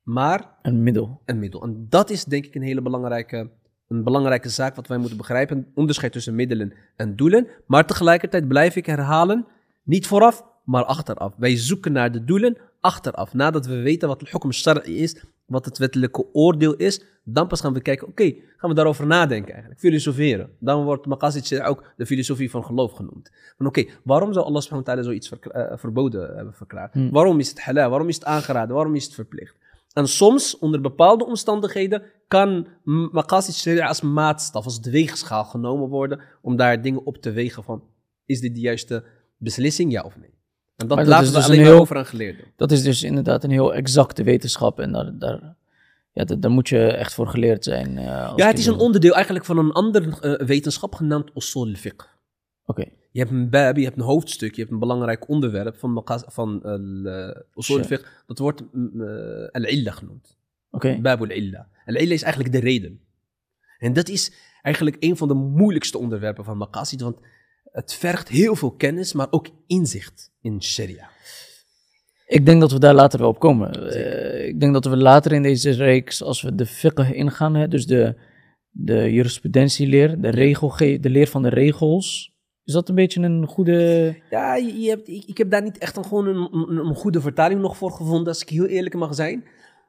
[0.08, 1.22] maar Een middel.
[1.26, 1.64] een middel.
[1.64, 3.50] En dat is denk ik een hele belangrijke,
[3.88, 5.68] een belangrijke zaak wat wij moeten begrijpen.
[5.76, 7.48] Onderscheid tussen middelen en doelen.
[7.66, 9.46] Maar tegelijkertijd blijf ik herhalen,
[9.84, 11.34] niet vooraf, maar achteraf.
[11.38, 13.34] Wij zoeken naar de doelen achteraf.
[13.34, 17.74] Nadat we weten wat hukm shar'i is, wat het wettelijke oordeel is, dan pas gaan
[17.74, 20.50] we kijken, oké, gaan we daarover nadenken eigenlijk, filosoferen.
[20.60, 23.32] Dan wordt maqasid ook de filosofie van geloof genoemd.
[23.58, 26.94] Van oké, waarom zou Allah subhanahu wa ta'ala zoiets eh, verboden hebben verklaard?
[26.94, 27.12] Hmm.
[27.12, 27.90] Waarom is het halal?
[27.90, 28.76] Waarom is het aangeraden?
[28.76, 29.56] Waarom is het verplicht?
[29.98, 36.20] En soms, onder bepaalde omstandigheden, kan maqasid sharia als maatstaf, als de weegschaal genomen worden
[36.42, 37.84] om daar dingen op te wegen van,
[38.26, 39.04] is dit de juiste
[39.38, 40.30] beslissing, ja of nee?
[40.76, 42.46] En dat dat laten we dus alleen heel- over aan geleerden.
[42.56, 44.80] Dat is dus inderdaad een heel exacte wetenschap.
[44.80, 45.56] En daar, daar,
[46.12, 47.98] ja, daar, daar moet je echt voor geleerd zijn.
[47.98, 52.06] eh, Ja, het is een onderdeel eigenlijk van een andere eh, wetenschap genaamd usul fiqh.
[52.66, 56.04] Oké, Je hebt een bab, je hebt een hoofdstuk, je hebt een belangrijk onderwerp van,
[56.28, 58.08] van uh, usul fiqh.
[58.26, 60.38] Dat wordt mm, eh, al-illa genoemd.
[60.72, 61.00] oké.
[61.02, 61.68] Bab al-illa.
[61.86, 63.00] Al-illa is eigenlijk de reden.
[63.78, 67.18] En dat is eigenlijk een van de moeilijkste onderwerpen van maqasid, want
[67.64, 71.10] het vergt heel veel kennis, maar ook inzicht in sharia.
[72.26, 73.92] Ik denk dat we daar later wel op komen.
[73.92, 77.68] Eh, ik denk dat we later in deze reeks, als we de fiqh ingaan, hè,
[77.68, 78.16] dus de,
[78.70, 82.36] de jurisprudentieleer, de, regelge- de leer van de regels
[82.68, 84.16] Is dat een beetje een goede...
[84.30, 87.62] Ja, je, hebt, ik, ik heb daar niet echt een, gewoon een, een, goede vertaling
[87.62, 89.44] nog voor gevonden, als ik heel eerlijk mag zijn.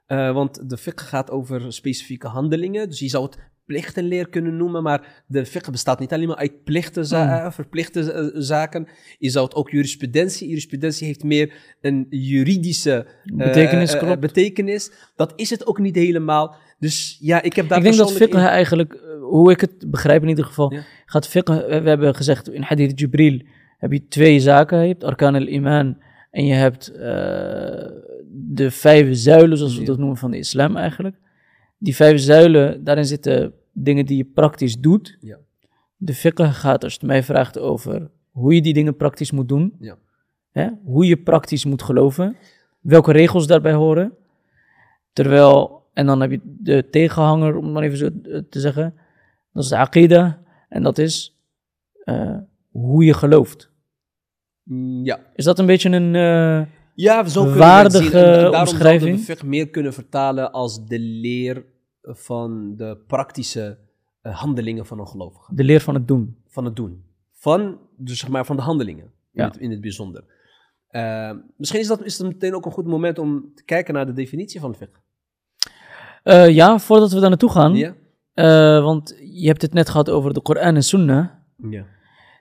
[0.06, 2.88] Eh, want de fiqh gaat over specifieke handelingen.
[2.88, 6.64] Dus je zou het plichtenleer kunnen noemen, maar de fiqh bestaat niet alleen maar uit
[6.64, 8.88] plichten, za- eh, verplichte eh, zaken.
[9.18, 10.48] Je zou het ook jurisprudentie.
[10.48, 14.90] Jurisprudentie heeft meer een juridische Betekenis, betekenis.
[15.16, 16.54] Dat is het ook niet helemaal.
[16.78, 18.92] Dus ja, ik heb daar ik denk dat fiqh in- eigenlijk,
[19.28, 20.82] hoe ik het begrijp in ieder geval, Ja.
[21.06, 23.40] gaat fiqh, we hebben gezegd in hadith Jibril
[23.78, 24.80] heb je twee zaken.
[24.80, 25.96] Je hebt arkan al-iman
[26.30, 27.00] en je hebt eh,
[28.30, 31.16] de vijf zuilen, zoals we dat noemen, van de islam eigenlijk.
[31.78, 35.16] Die vijf zuilen, daarin zitten dingen die je praktisch doet.
[35.20, 35.38] Ja.
[35.96, 39.48] De fiqh gaat, als je het mij vraagt, over hoe je die dingen praktisch moet
[39.48, 39.74] doen.
[39.78, 39.96] Ja.
[40.50, 40.68] Hè?
[40.84, 42.36] Hoe je praktisch moet geloven.
[42.80, 44.12] Welke regels daarbij horen.
[45.12, 48.08] Terwijl, en dan heb je de tegenhanger, om het maar even zo
[48.48, 48.94] te zeggen.
[49.58, 50.38] Dat is de aqida.
[50.68, 51.36] En dat is
[52.04, 52.36] eh,
[52.70, 53.70] hoe je gelooft.
[54.62, 56.14] Mm, Ja, Is dat een beetje een...
[56.14, 58.34] eh, Ja, zo waardige we het zien.
[58.34, 59.00] En daarom omschrijving.
[59.00, 61.64] zouden we fiqh meer kunnen vertalen als de leer
[62.02, 63.78] van de praktische
[64.22, 65.54] eh, handelingen van een gelovige.
[65.54, 66.36] de leer van het doen.
[66.48, 67.04] Van het doen.
[67.32, 69.44] Van, dus zeg maar, van de handelingen in, Ja.
[69.44, 70.24] het, in het bijzonder.
[71.56, 74.12] Misschien is dat is het meteen ook een goed moment om te kijken naar de
[74.12, 74.98] definitie van fiqh.
[76.22, 77.74] Eh, ja, voordat we daar naartoe gaan.
[77.74, 77.94] Ja?
[78.38, 81.28] Eh, want je hebt het net gehad over de Koran en Sunnah.
[81.56, 81.84] Ja.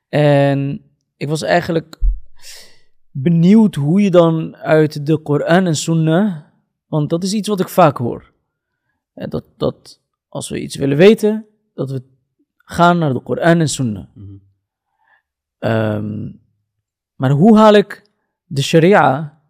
[0.09, 0.81] En
[1.15, 1.99] ik was eigenlijk
[3.11, 6.37] benieuwd hoe je dan uit de Koran en Sunnah,
[6.87, 8.31] want dat is iets wat ik vaak hoor.
[9.13, 12.03] En dat, dat als we iets willen weten, dat we
[12.57, 14.05] gaan naar de Koran en Sunnah.
[14.13, 14.35] Mhm.
[15.59, 16.31] Ehm,
[17.15, 18.09] maar hoe haal ik
[18.45, 19.41] de Sharia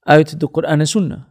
[0.00, 1.22] uit de Koran en Sunnah?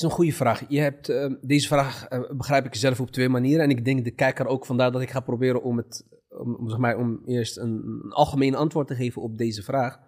[0.00, 0.64] Is een goede vraag.
[0.68, 3.64] Je hebt, eh, deze vraag eh, begrijp ik zelf op twee manieren.
[3.64, 6.68] En ik denk de kijker ook, vandaar dat ik ga proberen om, het, om, om,
[6.68, 9.98] zeg maar, om eerst een, een algemeen antwoord te geven op deze vraag.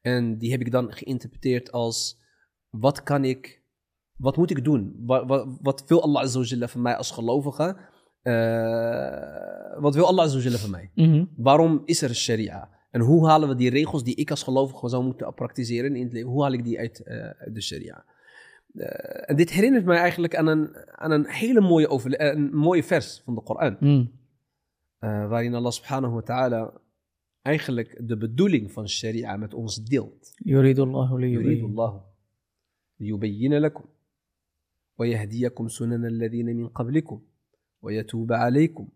[0.00, 2.20] En die heb ik dan geïnterpreteerd als,
[2.70, 3.62] wat kan ik,
[4.16, 4.94] wat moet ik doen?
[4.98, 7.76] Wat, wat, wat wil Allah Azza wa Jalla van mij als gelovige?
[8.22, 10.90] Eh, wat wil Allah Azza wa Jalla van mij?
[10.94, 11.24] Mhm.
[11.36, 12.70] Waarom is er sharia?
[12.90, 16.12] En hoe halen we die regels die ik als gelovige zou moeten praktiseren in het
[16.12, 18.04] leven, hoe haal ik die uit, eh, uit de sharia?
[18.74, 22.82] Eh, en dit herinnert mij eigenlijk aan een, aan een hele mooie, eh, een mooie
[22.82, 23.76] vers van de Koran.
[23.80, 24.10] Mm.
[24.98, 26.72] eh, waarin Allah subhanahu wa ta'ala
[27.42, 30.32] eigenlijk de bedoeling van sharia met ons deelt.
[30.36, 31.64] Yuridullahu li يريد yubayyin.
[31.64, 32.02] الله
[33.00, 33.84] ليبين لكم
[34.98, 37.22] ويهديكم سنن الذين من قبلكم
[37.82, 38.88] ويتوب عليكم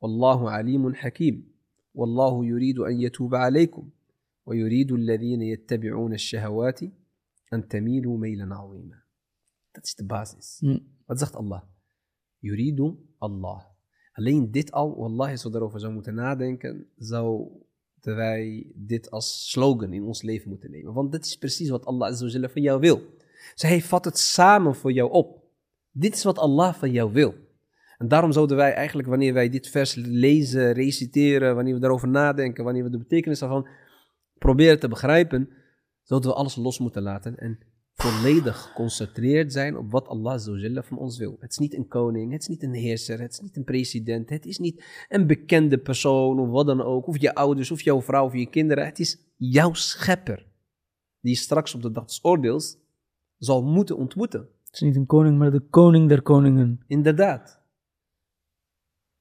[0.00, 1.52] والله عليم حكيم
[1.94, 3.90] والله يريد أن يتوب عليكم
[4.46, 6.80] ويريد الذين يتبعون الشهوات
[7.52, 9.07] أن تميلوا ميلا عظيما
[9.70, 10.56] Dat is de basis.
[10.60, 10.86] Mm.
[11.06, 11.62] Wat zegt Allah?
[12.38, 13.64] Yuridu Allah.
[14.12, 17.66] Alleen dit al, wallahi, als we daarover zouden moeten nadenken, zouden
[18.00, 20.92] wij dit als slogan in ons leven moeten nemen.
[20.92, 22.16] Want dit is precies wat Allah
[22.50, 23.02] van jou wil.
[23.54, 25.42] Zij hij vat het samen voor jou op.
[25.90, 27.34] Dit is wat Allah van jou wil.
[27.98, 32.64] En daarom zouden wij eigenlijk, wanneer wij dit vers lezen, reciteren, wanneer we daarover nadenken,
[32.64, 33.68] wanneer we de betekenis daarvan
[34.38, 35.48] proberen te begrijpen,
[36.02, 37.58] zouden we alles los moeten laten en
[38.02, 41.36] volledig geconcentreerd zijn op wat Allah Jalla van ons wil.
[41.40, 44.28] Het is niet een koning, het is niet een heerser, het is niet een president,
[44.28, 48.02] het is niet een bekende persoon of wat dan ook, of je ouders, of jouw
[48.02, 48.84] vrouw, of je kinderen.
[48.84, 50.46] Het is jouw schepper,
[51.20, 52.76] die straks op de dag des oordeels
[53.38, 54.48] zal moeten ontmoeten.
[54.64, 56.80] Het is niet een koning, maar de koning der koningen.
[56.86, 57.62] Inderdaad.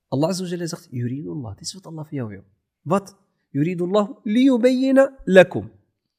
[0.08, 2.44] Allah Jalla zegt, Yuridullah, dit is wat Allah van jou wil.
[2.82, 3.18] Wat?
[3.50, 5.72] Yuridullah liyubayyina lakum.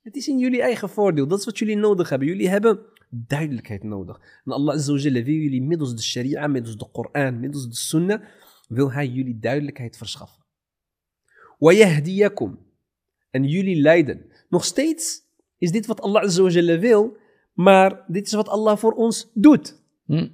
[0.08, 2.28] Het is in jullie eigen voordeel, dat is wat jullie nodig hebben.
[2.28, 4.20] Jullie hebben duidelijkheid nodig.
[4.46, 7.76] En Allah Azza wa Jalla wil jullie middels de sharia, middels de Koran, middels de
[7.76, 8.22] sunnah,
[8.68, 10.44] wil hij jullie duidelijkheid verschaffen.
[11.58, 12.58] وَيَهْدِيَكُمْ
[13.30, 14.26] En jullie leiden.
[14.50, 15.22] Nog steeds
[15.58, 17.18] is dit wat Allah Azza wa Jalla wil,
[17.54, 19.82] maar dit is wat Allah voor ons doet.
[20.06, 20.28] Hm.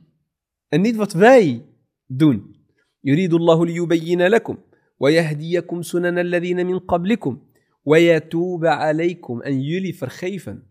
[0.67, 1.65] En niet wat wij
[2.05, 2.57] doen.
[3.03, 4.57] يريد الله ليبين لكم
[4.99, 7.39] ويهديكم سنن الذين من قبلكم
[7.83, 10.63] ويتوب عليكم en jullie vergeven.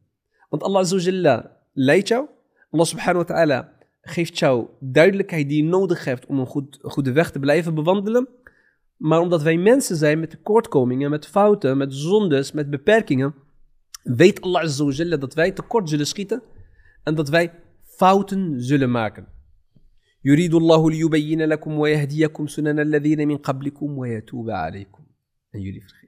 [0.49, 2.27] Want Allah Azza wa Jalla leidt jou.
[2.71, 7.13] Allah subhanahu wa ta'ala geeft jou duidelijkheid die je nodig hebt om een goed, goede
[7.13, 8.29] weg te blijven bewandelen.
[8.97, 13.35] Maar omdat wij mensen zijn met tekortkomingen, met fouten, met zondes, met beperkingen,
[14.03, 16.43] weet Allah Azza wa Jalla dat wij tekort zullen schieten
[17.03, 17.53] en dat wij
[17.85, 19.27] fouten zullen maken.
[20.25, 25.03] يريد الله ليبين لكم ويهديكم سنن الذين من قبلكم ويتوب عليكم.
[25.55, 26.02] En jullie vergeven.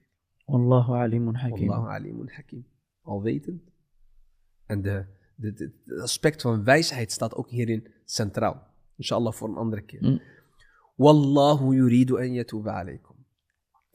[0.45, 1.71] Wallahu alimun hakim.
[1.71, 2.65] Alimun hakim.
[3.01, 3.61] Alwetend.
[4.65, 5.05] En de,
[5.35, 8.67] de, de, het aspect van wijsheid staat ook hierin centraal.
[8.95, 10.03] Inshallah voor een andere keer.
[10.03, 10.21] Mm.
[10.95, 13.15] Wallahu yuridu an yatuba alaykum.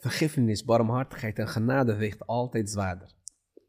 [0.01, 3.13] vergiffenis, barmhartigheid en genade weegt altijd zwaarder.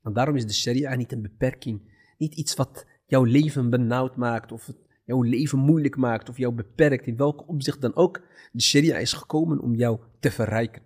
[0.04, 1.82] En daarom is de sharia niet een beperking,
[2.18, 4.72] niet iets wat jouw leven benauwd maakt of
[5.06, 8.22] jouw leven moeilijk maakt of jou beperkt, in welk opzicht dan ook.
[8.52, 10.82] De sharia is gekomen om jou te verrijken,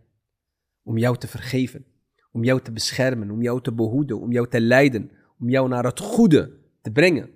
[0.85, 1.85] om jou te vergeven,
[2.31, 5.85] om jou te beschermen, om jou te behoeden, om jou te leiden, om jou naar
[5.85, 7.29] het goede te brengen.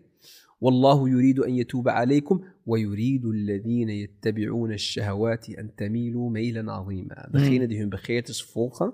[0.62, 7.30] والله يريد أن يتوب عليكم ويريد الذين يتبعون الشهوات أن تميلوا ميلا عظيما.
[7.32, 8.94] Degene die hun begeertes volgen,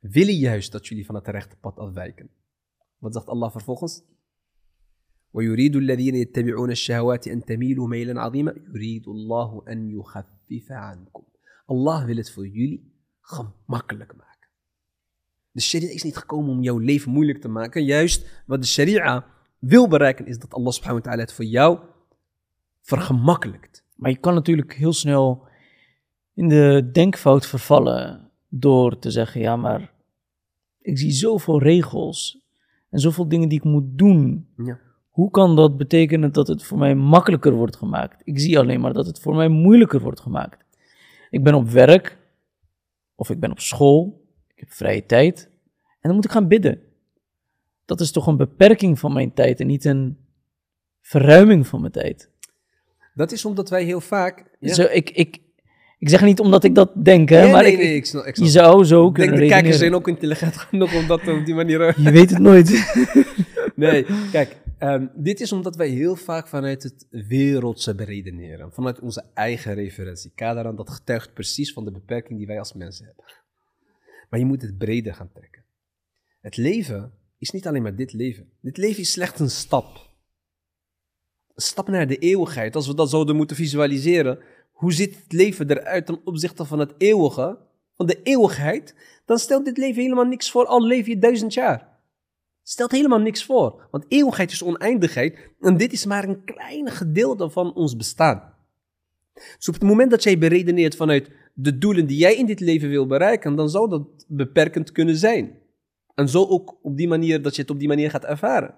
[0.00, 2.28] willen juist dat jullie van het rechte pad afwijken.
[2.98, 4.02] Wat zegt Allah vervolgens?
[5.32, 11.22] ويريد الذين يتبعون الشهوات أن تميلوا ميلا عظيما يريد الله أن يخفف عنكم.
[11.66, 12.95] Allah wil het voor jullie
[13.26, 14.48] gemakkelijk maken.
[15.50, 17.84] De sharia is niet gekomen om jouw leven moeilijk te maken.
[17.84, 19.26] Juist wat de sharia
[19.58, 21.78] wil bereiken is dat Allah subhanahu wa ta'ala het voor jou
[22.82, 23.84] vergemakkelijkt.
[23.94, 25.48] Maar je kan natuurlijk heel snel
[26.34, 29.92] in de denkfout vervallen door te zeggen, ja maar
[30.80, 32.44] ik zie zoveel regels
[32.90, 34.48] en zoveel dingen die ik moet doen.
[34.56, 34.78] Ja.
[35.10, 38.22] Hoe kan dat betekenen dat het voor mij makkelijker wordt gemaakt?
[38.24, 40.64] Ik zie alleen maar dat het voor mij moeilijker wordt gemaakt.
[41.30, 42.18] Ik ben op werk
[43.16, 44.24] of ik ben op school,
[44.54, 45.48] ik heb vrije tijd
[45.82, 46.80] en dan moet ik gaan bidden.
[47.84, 50.18] Dat is toch een beperking van mijn tijd en niet een
[51.00, 52.30] verruiming van mijn tijd.
[53.14, 54.44] Dat is omdat wij heel vaak.
[54.58, 54.74] Ja.
[54.74, 55.38] Zo, ik, ik,
[55.98, 58.24] ik zeg niet omdat ik dat denk, hè, Nee, maar nee, ik, nee, ik snap,
[58.24, 58.46] ik snap.
[58.46, 61.44] je zou zo Ik denk kunnen de kijkers zijn ook intelligent genoeg om dat op
[61.44, 62.00] die manier.
[62.00, 62.70] Je weet het nooit.
[63.74, 68.72] Nee, kijk, ehm, dit is omdat wij heel vaak vanuit het wereldse beredeneren.
[68.72, 70.66] Vanuit onze eigen referentiekader.
[70.66, 73.24] En dat getuigt precies van de beperking die wij als mensen hebben.
[74.30, 75.64] Maar je moet het breder gaan trekken.
[76.40, 78.50] Het leven is niet alleen maar dit leven.
[78.60, 80.14] Dit leven is slechts een stap.
[81.54, 82.76] Een stap naar de eeuwigheid.
[82.76, 84.38] Als we dat zouden moeten visualiseren.
[84.72, 87.58] Hoe ziet het leven eruit ten opzichte van het eeuwige?
[87.96, 88.94] Van de eeuwigheid.
[89.24, 90.66] Dan stelt dit leven helemaal niks voor.
[90.66, 91.95] Al leef je duizend jaar.
[92.68, 93.88] Stelt helemaal niks voor.
[93.90, 95.38] Want eeuwigheid is oneindigheid.
[95.60, 98.54] En dit is maar een klein gedeelte van ons bestaan.
[99.56, 102.88] Dus op het moment dat jij beredeneert vanuit de doelen die jij in dit leven
[102.88, 105.58] wil bereiken, dan zou dat beperkend kunnen zijn.
[106.14, 108.74] En zo ook op die manier dat je het op die manier gaat ervaren.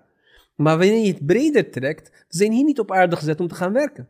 [0.55, 3.73] Maar wanneer je het breder trekt, zijn hier niet op aarde gezet om te gaan
[3.73, 4.09] werken.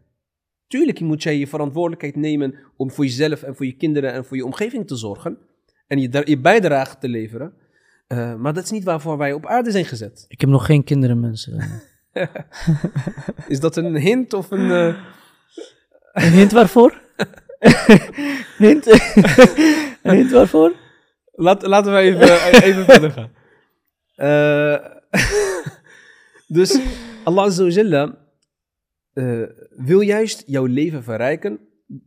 [0.66, 4.36] Tuurlijk moet jij je verantwoordelijkheid nemen om voor jezelf en voor je kinderen en voor
[4.36, 5.38] je omgeving te zorgen.
[5.86, 7.66] En je, je bijdrage te leveren.
[8.08, 10.24] Eh, maar dat is niet waarvoor wij op aarde zijn gezet.
[10.28, 11.82] Ik heb nog geen kinderen, mensen.
[13.48, 14.70] Is dat een hint of een...
[14.70, 14.94] eh,
[16.12, 17.00] Een hint waarvoor?
[18.58, 18.86] hint?
[20.02, 20.72] een hint waarvoor?
[21.32, 23.30] Laat, laten we even, even verder gaan.
[24.14, 24.86] Eh,
[26.46, 26.80] dus
[27.24, 28.16] Allah Azza
[29.12, 29.42] eh,
[29.76, 31.60] wil juist jouw leven verrijken.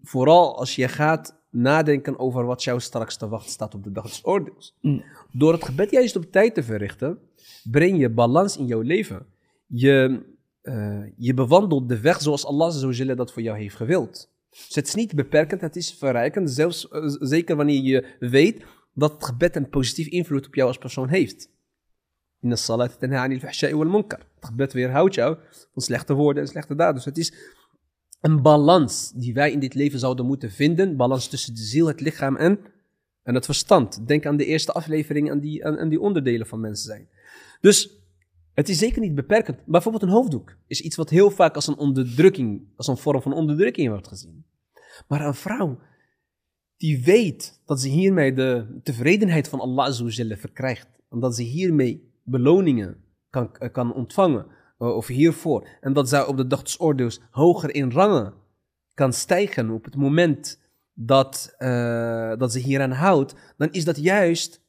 [0.03, 4.03] Vooral als je gaat nadenken over wat jou straks te wachten staat op de dag
[4.03, 4.77] des oordeels.
[4.81, 5.03] Mm.
[5.31, 7.19] Door het gebed juist op tijd te verrichten,
[7.63, 9.25] breng je balans in jouw leven.
[9.67, 10.25] Je,
[10.61, 14.29] eh, je bewandelt de weg zoals Allah dat voor jou heeft gewild.
[14.49, 16.51] Dus het is niet beperkend, het is verrijkend.
[16.51, 18.63] Zelfs, eh, zeker wanneer je weet
[18.93, 21.49] dat het gebed een positief invloed op jou als persoon heeft.
[22.41, 24.19] In de salat tanha anil fahsha'i wal munkar.
[24.35, 25.37] Het gebed weerhoudt jou
[25.73, 26.95] van slechte woorden en slechte daden.
[26.95, 27.33] Dus het is
[28.21, 30.95] een balans die wij in dit leven zouden moeten vinden.
[30.95, 32.59] Balans tussen de ziel, het lichaam en,
[33.23, 34.07] en het verstand.
[34.07, 37.09] Denk aan de eerste aflevering en die, aan, aan die onderdelen van mensen zijn.
[37.61, 37.99] Dus
[38.53, 39.65] het is zeker niet beperkend.
[39.65, 43.33] Bijvoorbeeld een hoofddoek is iets wat heel vaak als een onderdrukking, als een vorm van
[43.33, 44.45] onderdrukking wordt gezien.
[45.07, 45.79] Maar een vrouw
[46.77, 49.93] die weet dat ze hiermee de tevredenheid van Allah
[50.37, 50.87] verkrijgt.
[51.09, 54.45] En dat ze hiermee beloningen kan, kan ontvangen.
[54.77, 55.67] eh, Of hiervoor.
[55.81, 58.33] En dat zij op de dag des oordeels hoger in rangen
[58.93, 60.60] kan stijgen op het moment
[61.05, 63.35] dat, eh, dat ze hieraan houdt.
[63.57, 64.61] Dan is dat juist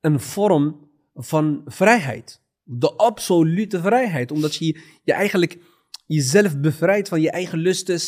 [0.00, 2.40] een vorm van vrijheid.
[2.62, 4.30] De absolute vrijheid.
[4.30, 5.58] Omdat je je eigenlijk
[6.06, 7.98] jezelf bevrijdt van je eigen lusten,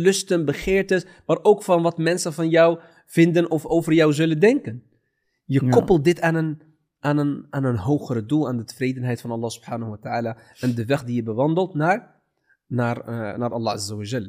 [0.00, 4.82] lusten, begeertes, maar ook van wat mensen van jou vinden of over jou zullen denken.
[5.44, 5.70] Je Ja.
[5.70, 6.62] koppelt dit aan een,
[7.00, 10.74] aan, een, aan een hogere doel, aan de tevredenheid van Allah subhanahu wa ta'ala en
[10.74, 12.14] de weg die je bewandelt naar,
[12.66, 14.28] naar, eh, naar Allah azza wa jal.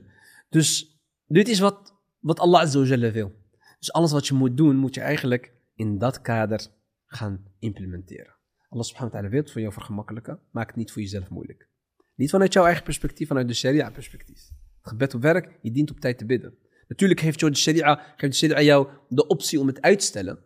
[0.49, 3.31] Dus dit is wat, wat Allah azza wil.
[3.79, 6.67] Dus alles wat je moet doen, moet je eigenlijk in dat kader
[7.05, 8.37] gaan implementeren.
[8.69, 11.67] Allah subhanahu wa ta'ala wil het voor jou vergemakkelijken, maak het niet voor jezelf moeilijk.
[12.15, 14.49] Niet vanuit jouw eigen perspectief, vanuit de sharia-perspectief.
[14.81, 16.57] Het gebed op werk, je dient op tijd te bidden.
[16.87, 20.05] Natuurlijk heeft jou de sharia, geeft de sharia jou de optie om het uit te
[20.05, 20.39] stellen.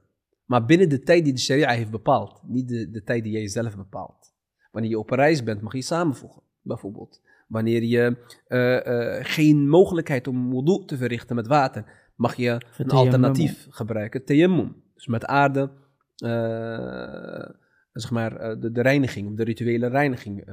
[0.45, 2.41] Maar binnen de tijd die de sharia heeft bepaald.
[2.43, 4.33] Niet de, de tijd die jij zelf bepaalt.
[4.71, 7.21] Wanneer je op reis bent, mag je samenvoegen, bijvoorbeeld.
[7.53, 11.85] Wanneer je eh, eh, geen mogelijkheid om wudu te verrichten met water,
[12.15, 14.25] mag je een alternatief gebruiken.
[14.25, 14.75] Tayammum.
[14.93, 15.71] Dus met aarde,
[16.15, 17.49] eh,
[17.93, 20.43] zeg maar, de, de reiniging, de rituele reiniging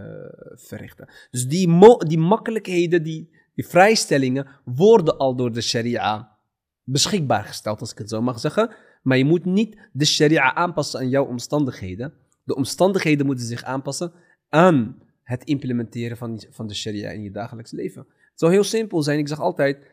[0.54, 1.08] verrichten.
[1.30, 1.68] Dus die,
[2.06, 6.36] die makkelijkheden, die, die vrijstellingen, worden al door de sharia
[6.84, 8.74] beschikbaar gesteld, als ik het zo mag zeggen.
[9.02, 12.12] Maar je moet niet de sharia aanpassen aan jouw omstandigheden.
[12.44, 14.12] De omstandigheden moeten zich aanpassen
[14.48, 18.07] aan het implementeren van, van de sharia in je dagelijks leven.
[18.09, 19.19] Het zou heel simpel zijn.
[19.19, 19.87] Ik zeg altijd,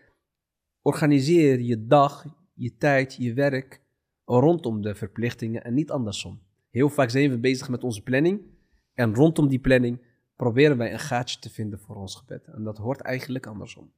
[0.81, 3.81] organiseer je dag, je tijd, je werk
[4.25, 6.39] rondom de verplichtingen en niet andersom.
[6.69, 8.41] Heel vaak zijn we bezig met onze planning
[8.93, 10.01] en rondom die planning
[10.35, 12.47] proberen wij een gaatje te vinden voor ons gebed.
[12.47, 13.91] En dat hoort eigenlijk andersom.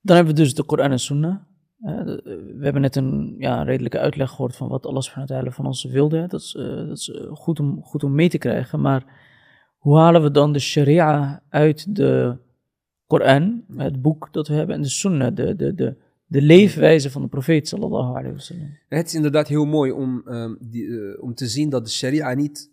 [0.00, 1.42] Dan hebben we dus de Koran en Sunnah.
[1.80, 2.16] Eh, eh,
[2.56, 6.26] we hebben net een ja, redelijke uitleg gehoord van wat Allah van ons wilde.
[6.26, 8.80] Dat is, eh, dat is goed, om, goed om mee te krijgen.
[8.80, 9.20] Maar
[9.78, 12.36] hoe halen we dan de sharia uit de
[13.06, 17.22] Koran, het boek dat we hebben, en de Sunnah, de, de, de, de leefwijze van
[17.22, 18.78] de profeet sallallahu alayhi wa sallam.
[18.88, 22.72] Het is inderdaad heel mooi om, ehm, die, om te zien dat de sharia niet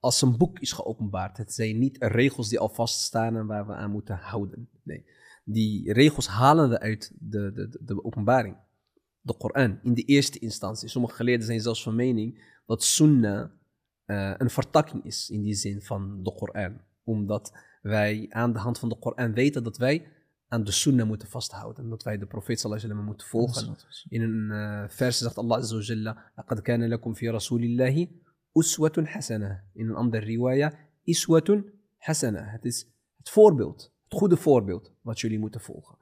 [0.00, 1.36] als een boek is geopenbaard.
[1.36, 4.68] Het zijn niet regels die al vaststaan en waar we aan moeten houden.
[4.82, 5.04] Nee,
[5.48, 8.56] die regels halen we uit de, de, de, openbaring.
[9.20, 10.88] De Koran, in de eerste instantie.
[10.88, 13.50] Sommige geleerden zijn zelfs van mening dat sunnah
[14.04, 16.80] eh, een vertakking is in die zin van de Koran.
[17.04, 20.08] Omdat wij aan de hand van de Koran weten dat wij
[20.48, 21.84] aan de sunnah moeten vasthouden.
[21.84, 23.76] En dat wij de profeet sallallahu moeten volgen.
[24.08, 28.20] In een uh, vers zegt Allah Azza wa Jalla: "Laqad kana lakum fi rasulillahi
[28.52, 35.19] uswatun hasana." In een andere riwaya: "Iswatun hasana." Het is het voorbeeld, goede voorbeeld wat
[35.19, 35.97] jullie moeten volgen.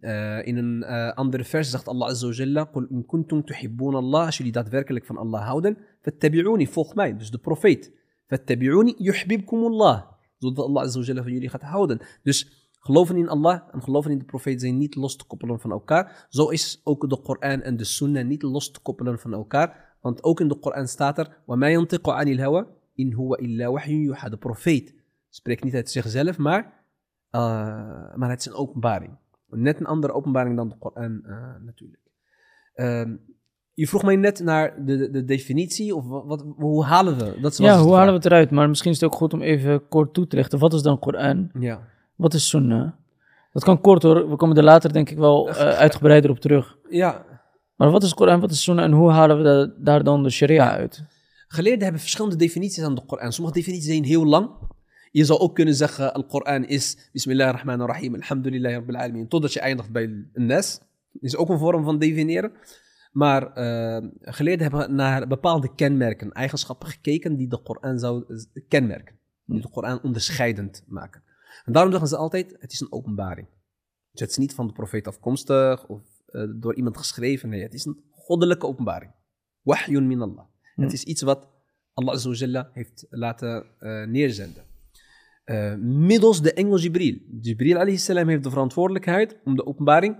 [0.00, 3.94] Uh, in een uh, andere vers zegt Allah Azza wa Jalla: "Qul in kuntum tuhibbun
[3.94, 7.92] Allah." Als jullie daadwerkelijk van Allah houden, fattabi'uni, volg mij, dus de profeet.
[8.26, 10.02] Fattabi'uni yuhibbukum Allah.
[10.38, 12.00] Zodat Allah Azza wa Jalla van jullie gaat houden.
[12.22, 15.70] Dus Geloven in Allah en geloven in de profeet zijn niet los te koppelen van
[15.70, 16.26] elkaar.
[16.28, 19.96] Zo is ook de Koran en de Sunnah niet los te koppelen van elkaar.
[20.00, 23.92] Want ook in de Koran staat er: وَمَا يَنْطِقُ عَنِ الْهَوَى إِنْ هُوَ إِلَّا وَحْيٌ
[23.92, 24.30] يُوحَى.
[24.30, 24.94] De profeet
[25.28, 26.77] spreekt niet uit zichzelf, maar,
[27.31, 29.17] uh, maar het is een openbaring.
[29.49, 32.01] Net een andere openbaring dan de Koran uh, natuurlijk.
[32.75, 33.15] Uh,
[33.73, 37.39] je vroeg mij net naar de, de, de definitie, of wat, wat, hoe halen we?
[37.41, 38.51] Dat ja, hoe halen we het eruit?
[38.51, 40.59] Maar misschien is het ook goed om even kort toe te lichten.
[40.59, 41.49] Wat is dan Koran?
[41.59, 41.87] Ja.
[42.15, 42.91] Wat is sunnah?
[43.51, 46.77] Dat kan kort hoor, we komen er later denk ik wel uh, uitgebreider op terug.
[46.89, 47.25] Ja.
[47.75, 50.29] Maar wat is Koran, wat is sunnah en hoe halen we da daar dan de
[50.29, 51.03] sharia uit?
[51.47, 53.31] Geleerden hebben verschillende definities aan de Koran.
[53.31, 54.49] Sommige definities zijn heel lang.
[55.11, 60.03] Je zou ook kunnen zeggen, Al-Koran is Bismillahirrahmanirrahim, Alhamdulillah Rabbil Alamin, totdat je eindigt bij
[60.03, 60.81] een nes.
[61.19, 62.51] is ook een vorm van definiëren.
[63.11, 68.25] Maar uh, geleerden hebben naar bepaalde kenmerken, eigenschappen gekeken die de Koran zou
[68.67, 69.19] kenmerken.
[69.45, 71.23] Die de Koran onderscheidend maken.
[71.65, 73.47] En daarom zeggen ze altijd, het is een openbaring.
[74.11, 77.49] Dus het is niet van de profeet afkomstig of uh, door iemand geschreven.
[77.49, 79.11] Nee, het is een goddelijke openbaring.
[79.61, 80.45] Wahyun min Allah.
[80.75, 81.47] Het is iets wat
[81.93, 84.63] Allah Azza heeft laten uh, neerzenden.
[85.49, 87.17] Uh, middels de engel Jibril.
[87.41, 90.17] Jibril alayhi salam heeft de verantwoordelijkheid om de openbaring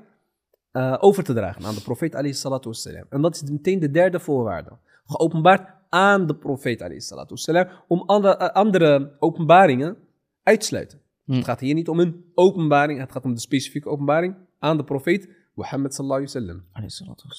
[0.99, 3.05] over te dragen aan de profeet alayhi salatu wassalam.
[3.09, 4.71] En dat is meteen de derde voorwaarde.
[5.05, 9.97] Geopenbaard aan de profeet alayhi salatu wassalam om andere, andere openbaringen
[10.43, 10.99] uitsluiten.
[11.25, 11.33] Hm.
[11.33, 14.83] Het gaat hier niet om een openbaring, het gaat om de specifieke openbaring aan de
[14.83, 16.65] profeet Mohammed sallallahu alaihi wasallam.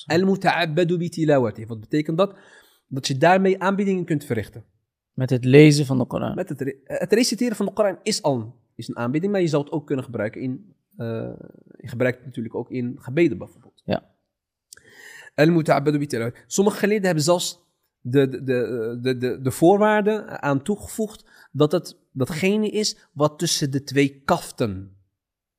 [0.06, 1.66] Al-muta'abbadu bi tilawati.
[1.66, 2.34] Wat betekent dat?
[2.88, 4.64] Dat je daarmee aanbiedingen kunt verrichten.
[5.12, 6.34] Met het lezen van de Koran.
[6.34, 9.48] Met het, re het reciteren van de Koran is al is een aanbieding, maar je
[9.48, 11.06] zou het ook kunnen gebruiken in, uh,
[11.76, 13.82] je gebruikt het natuurlijk ook in gebeden bijvoorbeeld.
[13.84, 14.08] Ja.
[16.46, 17.62] Sommige geleden hebben zelfs
[18.00, 23.70] de, de, de, de, de, de voorwaarden aan toegevoegd dat het datgene is wat tussen
[23.70, 24.96] de twee kaften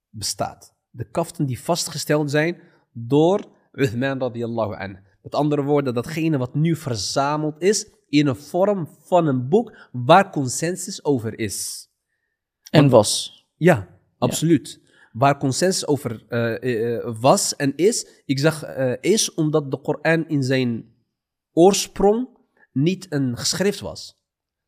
[0.09, 0.75] bestaat.
[0.89, 2.57] De kaften die vastgesteld zijn
[2.91, 4.99] door Uthman radiyallahu anhu.
[5.21, 10.31] Met andere woorden, datgene wat nu verzameld is in een vorm van een boek waar
[10.31, 11.89] consensus over is.
[12.69, 13.39] En was.
[13.55, 14.79] Ja, absoluut.
[14.81, 14.89] Ja.
[15.11, 18.21] Waar consensus over uh, uh, was en is.
[18.25, 18.65] Ik zeg
[18.99, 20.93] is omdat de Koran in zijn
[21.53, 22.27] oorsprong
[22.71, 24.19] niet een geschrift was.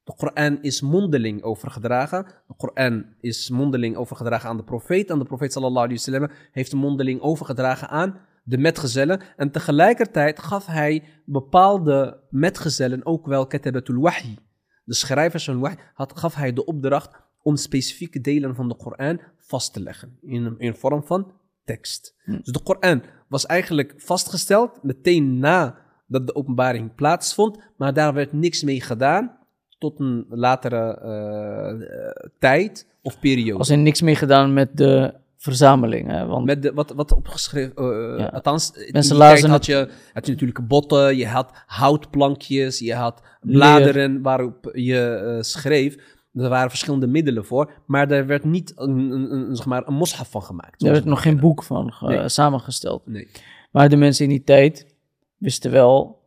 [0.04, 2.26] De Koran is mondeling overgedragen.
[2.48, 5.10] De Koran is mondeling overgedragen aan de profeet.
[5.10, 9.22] En de profeet sallallahu alaihi wasallam heeft de mondeling overgedragen aan de metgezellen.
[9.38, 14.38] En tegelijkertijd gaf hij bepaalde metgezellen ook wel katabatul wahi.
[14.84, 19.20] De schrijvers van wahi had, gaf hij de opdracht om specifieke delen van de Koran
[19.38, 20.18] vast te leggen.
[20.22, 21.32] In, in vorm van
[21.66, 22.16] tekst.
[22.24, 22.32] Hm.
[22.32, 25.78] Dus de Koran was eigenlijk vastgesteld meteen na
[26.08, 27.58] dat de openbaring plaatsvond.
[27.78, 29.38] Maar daar werd niks mee gedaan
[29.78, 33.58] tot een latere uh, tijd of periode.
[33.58, 35.14] Als er niks mee gedaan met de
[35.44, 36.08] verzameling.
[36.08, 36.26] Hè?
[36.26, 38.26] Want Met de, wat, wat opgeschreven, eh, Ja.
[38.26, 44.22] althans, Mensen lazen had je, had je natuurlijk botten, je had houtplankjes, je had bladeren
[44.22, 45.96] waarop je eh, schreef.
[46.34, 49.94] Er waren verschillende middelen voor, maar er werd niet een, een, een, zeg maar, een
[49.94, 50.84] moshaf van gemaakt.
[50.84, 52.30] er werd we nog geen boek van Nee.
[52.30, 53.08] samengesteld.
[53.08, 53.28] Nee.
[53.72, 54.96] Maar de mensen in die tijd
[55.38, 56.22] wisten wel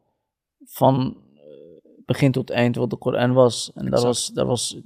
[0.65, 1.43] van eh,
[2.07, 3.71] begin tot eind wat de Koran was.
[3.75, 4.81] En daar was, daar was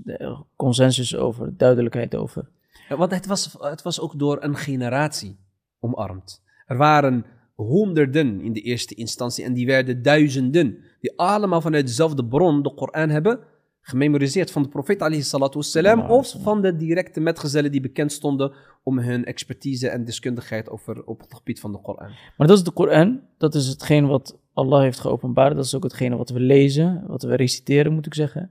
[0.57, 2.49] consensus over, duidelijkheid over.
[2.97, 5.39] Want het was, het was ook door een generatie
[5.79, 6.43] omarmd.
[6.67, 7.25] Er waren
[7.55, 10.79] honderden in de eerste instantie en die werden duizenden.
[11.01, 13.41] Die allemaal vanuit dezelfde bron de Koran hebben
[13.81, 18.53] gememoriseerd van de profeet alayhi salatu wassalam of van de directe metgezellen die bekend stonden
[18.83, 22.13] om hun expertise en deskundigheid over, op het gebied van de Koran.
[22.37, 25.57] Maar dat is de Koran, dat is hetgeen wat Allah heeft geopenbaard.
[25.57, 28.51] Dat is ook hetgene wat we lezen, wat we reciteren moet ik zeggen.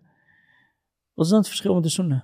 [1.13, 2.21] Wat is dan het verschil met de sunnah?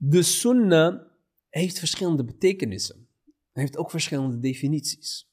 [0.00, 1.00] De sunnah
[1.48, 3.08] heeft verschillende betekenissen.
[3.52, 5.32] Heeft ook verschillende definities.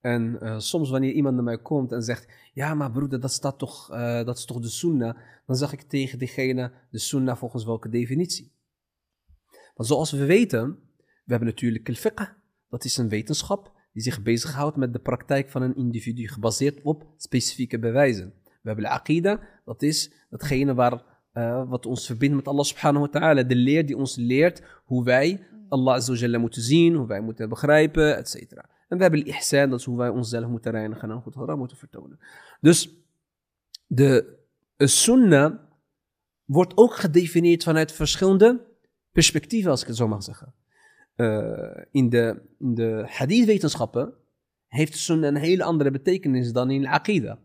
[0.00, 3.58] En eh, soms wanneer iemand naar mij komt en zegt, ja maar broeder, dat, staat
[3.58, 5.16] toch, eh, dat is toch de sunnah?
[5.46, 8.52] Dan zeg ik tegen diegene, de sunnah volgens welke definitie?
[9.74, 12.32] Want zoals we weten, we hebben natuurlijk al-fiqh.
[12.68, 17.06] Dat is een wetenschap die zich bezighoudt met de praktijk van een individu, gebaseerd op
[17.16, 18.34] specifieke bewijzen.
[18.44, 21.02] We hebben al-aqida, dat is datgene waar,
[21.36, 23.42] eh, wat ons verbindt met Allah subhanahu wa ta'ala.
[23.42, 27.20] De leer die ons leert hoe wij Allah azza wa jalla moeten zien, hoe wij
[27.20, 28.64] moeten begrijpen, et cetera.
[28.88, 31.76] En we hebben al-ihsan, dat is hoe wij onszelf moeten reinigen en goed gedrag moeten
[31.76, 32.18] vertonen.
[32.60, 32.90] Dus
[33.86, 34.38] de
[34.76, 35.54] sunnah
[36.44, 38.60] wordt ook gedefinieerd vanuit verschillende
[39.12, 40.54] perspectieven, als ik het zo mag zeggen.
[41.14, 44.12] Eh, in de, in de hadith-wetenschappen
[44.68, 47.38] heeft de sunnah een hele andere betekenis dan in al-aqida.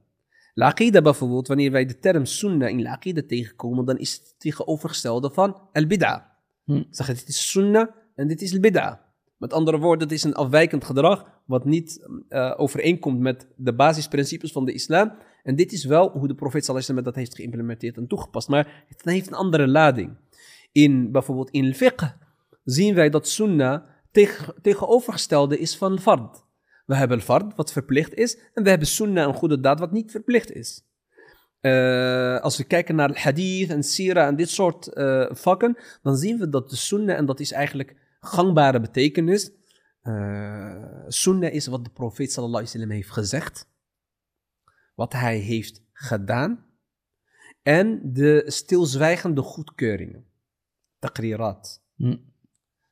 [0.56, 5.58] Al-aqida bijvoorbeeld, wanneer wij de term sunnah in al-aqida tegenkomen, dan is het tegenovergestelde van
[5.74, 6.38] al-bid'a.
[6.64, 6.84] Hm.
[6.90, 9.10] Zeg, dit is sunnah en dit is al-bid'a.
[9.38, 14.52] Met andere woorden, het is een afwijkend gedrag wat niet eh, overeenkomt met de basisprincipes
[14.52, 15.14] van de islam.
[15.44, 18.48] En dit is wel hoe de profeet sallallahu dat heeft geïmplementeerd en toegepast.
[18.48, 20.18] Maar het heeft een andere lading.
[20.72, 22.16] In bijvoorbeeld in al-fiqh
[22.64, 26.44] zien wij dat sunnah tegen, tegenovergestelde is van fard.
[26.92, 30.12] We hebben al-fard, wat verplicht is, en we hebben sunnah, een goede daad, wat niet
[30.12, 30.84] verplicht is.
[31.60, 36.38] Eh, als we kijken naar hadith en sira en dit soort eh, vakken, dan zien
[36.38, 39.52] we dat de sunnah, en dat is eigenlijk gangbare betekenis,
[40.02, 43.70] eh sunnah is wat de profeet sallallahu alaihi wasallam heeft gezegd,
[44.96, 46.66] wat hij heeft gedaan,
[47.62, 50.26] en de stilzwijgende goedkeuringen,
[51.00, 51.84] taqrirat.
[51.96, 52.18] Hm.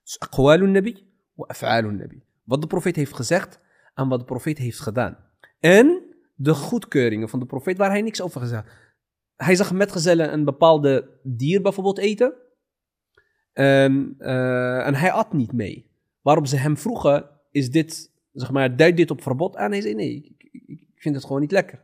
[0.04, 2.24] Dus aqwalun nabi wa af'alun nabi.
[2.44, 3.68] Wat de profeet heeft gezegd
[4.04, 5.18] en wat de profeet heeft gedaan.
[5.60, 6.04] En
[6.36, 8.72] de goedkeuringen van de profeet waar hij niks over gezegd.
[9.36, 12.34] Hij zag metgezellen een bepaalde dier bijvoorbeeld eten.
[13.54, 15.92] En, eh, en hij at niet mee.
[16.22, 19.72] Waarop ze hem vroegen, is dit, zeg maar, duidt dit op verbod aan?
[19.72, 21.82] Hij zei, nee, ik, ik, vind het gewoon niet lekker.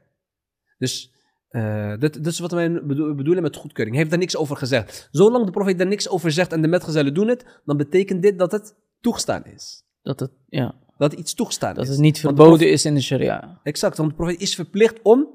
[0.77, 1.13] Dus
[1.47, 3.95] eh, dat, dat is wat wij bedo- bedoelen met goedkeuring.
[3.95, 5.09] Hij heeft daar niks over gezegd.
[5.11, 8.39] Zolang de profeet daar niks over zegt en de metgezellen doen het, dan betekent dit
[8.39, 9.83] dat het toegestaan is.
[10.01, 11.89] Dat het, ja, Dat iets toegestaan dat is.
[11.89, 13.59] het niet de verboden is in de sharia.
[13.63, 15.27] Exact, want de profeet is verplicht om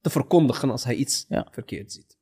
[0.00, 1.46] te verkondigen als hij iets Ja.
[1.50, 2.16] verkeerd ziet.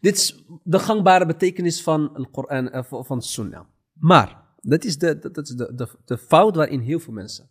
[0.00, 3.64] Dit is de gangbare betekenis van de Koran, eh, van van Sunnah.
[3.92, 7.50] Maar, dat is, de, dat is de, de, de fout waarin heel veel mensen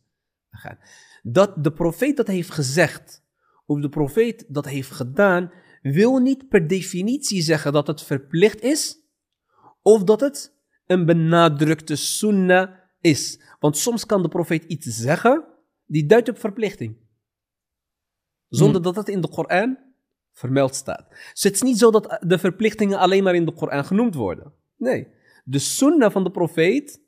[0.52, 0.78] gaan.
[1.24, 3.24] Dat de profeet dat heeft gezegd,
[3.66, 8.98] of de profeet dat heeft gedaan, wil niet per definitie zeggen dat het verplicht is,
[9.82, 10.54] of dat het
[10.86, 12.70] een benadrukte sunnah
[13.04, 13.40] is.
[13.60, 15.44] Want soms kan de profeet iets zeggen
[15.86, 16.98] die duidt op verplichting.
[18.50, 19.78] Zonder dat het in de Koran
[20.32, 21.10] vermeld staat.
[21.10, 24.54] Dus het is niet zo dat de verplichtingen alleen maar in de Koran genoemd worden.
[24.78, 25.08] Nee.
[25.44, 27.02] De sunnah van de profeet,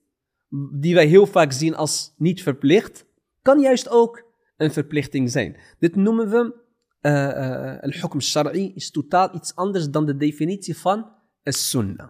[0.74, 3.06] die wij heel vaak zien als niet verplicht,
[3.42, 4.24] kan juist ook
[4.58, 5.58] een verplichting zijn.
[5.80, 6.64] Dit noemen we
[7.06, 11.12] eh, eh, al-hukm shari is totaal iets anders dan de definitie van
[11.44, 12.10] as-sunnah.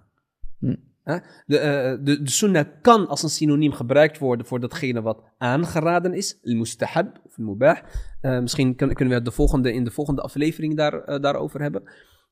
[0.60, 0.68] Hm.
[0.68, 0.76] Hè?
[1.46, 6.14] De, eh, de, de sunnah kan als een synoniem gebruikt worden voor datgene wat aangeraden
[6.14, 7.78] is, al-mustahab of al-mubah.
[8.22, 11.62] Eh, misschien kun- kunnen we het de volgende, in de volgende aflevering daar, eh, daarover
[11.62, 11.84] hebben.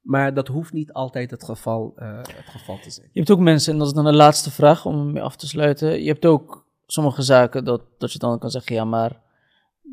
[0.02, 3.10] Maar dat hoeft niet altijd het geval, het geval te zijn.
[3.12, 5.48] Je hebt ook mensen, en dat is dan de laatste vraag om mee af te
[5.48, 6.02] sluiten.
[6.02, 9.22] Je hebt ook sommige zaken dat, dat je dan kan zeggen, ja, maar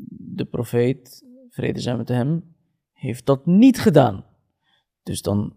[0.09, 2.55] de profeet, vrede zijn met hem,
[2.93, 4.25] heeft dat niet gedaan.
[5.03, 5.53] Dus dan,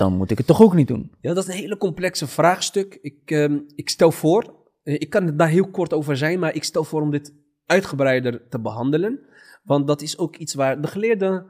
[0.00, 1.12] dan moet ik het toch ook niet doen.
[1.20, 2.98] Ja, dat is een hele complexe vraagstuk.
[3.02, 6.54] Ik, ehm, ik stel voor, eh, ik kan het daar heel kort over zijn, maar
[6.54, 7.34] ik stel voor om dit
[7.66, 9.20] uitgebreider te behandelen.
[9.62, 11.46] Want dat is ook iets waar de geleerden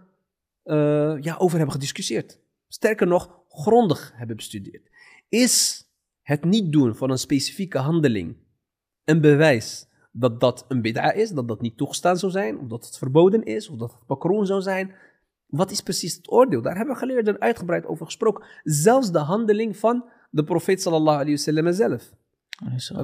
[0.62, 2.40] eh, ja, over hebben gediscussieerd.
[2.68, 4.90] Sterker nog, grondig hebben bestudeerd.
[5.28, 5.84] Is
[6.22, 8.36] het niet doen van een specifieke handeling
[9.04, 12.86] een bewijs dat dat een bid'a is, dat dat niet toegestaan zou zijn, of dat
[12.86, 14.94] het verboden is, of dat het pakroon zou zijn.
[15.50, 16.62] Wat is precies het oordeel?
[16.62, 18.44] Daar hebben geleerden uitgebreid over gesproken.
[18.62, 22.10] Zelfs de handeling van de profeet sallallahu alayhi wasallam zelf.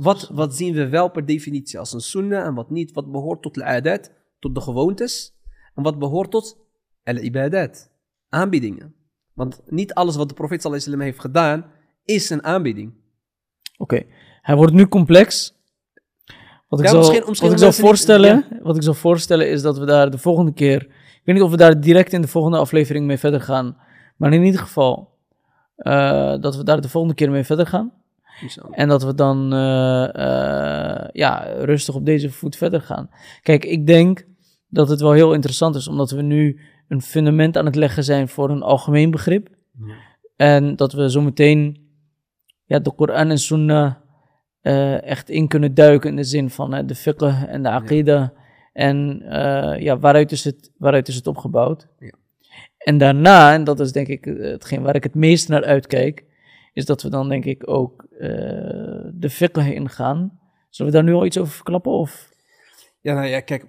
[0.03, 2.93] Wat, wat zien we wel per definitie als een sunnah en wat niet?
[2.93, 5.35] Wat behoort tot al-adat, tot de gewoontes?
[5.75, 6.59] En wat behoort tot
[7.05, 7.91] al-ibadat,
[8.29, 8.95] aanbiedingen?
[9.35, 11.73] Want niet alles wat de profeet sallallahu alayhi wasallam heeft gedaan,
[12.05, 12.93] is een aanbieding.
[13.79, 14.03] Oké,
[14.43, 15.55] hij wordt nu complex.
[16.69, 19.79] Wat ik zou, misschien- misschien wat ik zou voorstellen, wat ik zou voorstellen is dat
[19.79, 20.89] we daar de volgende keer,
[21.27, 23.77] weet niet of we daar direct in de volgende aflevering mee verder gaan,
[24.17, 25.15] maar in ieder geval
[25.77, 27.93] eh, dat we daar de volgende keer mee verder gaan
[28.71, 33.11] en dat we dan eh, eh, ja, rustig op deze voet verder gaan.
[33.43, 34.27] Kijk, ik denk
[34.69, 38.29] dat het wel heel interessant is, omdat we nu een fundament aan het leggen zijn
[38.29, 39.49] voor een algemeen begrip.
[39.73, 39.95] Ja.
[40.37, 41.89] En dat we zometeen
[42.65, 43.95] ja, de Koran en Sunnah
[45.03, 48.33] echt in kunnen duiken in de zin van de fiqh en de aqida.
[48.77, 51.87] En eh, ja, waaruit is, het, waaruit is het opgebouwd?
[51.99, 52.13] Ja.
[52.79, 56.25] En daarna, en dat is denk ik eh, hetgeen waar ik het meest naar uitkijk,
[56.73, 58.29] is dat we dan denk ik ook eh,
[59.13, 60.41] de fiqh ingaan.
[60.71, 61.93] Zullen we daar nu al iets over verklappen?
[61.93, 62.31] Of?
[63.01, 63.67] Ja, nou ja, kijk,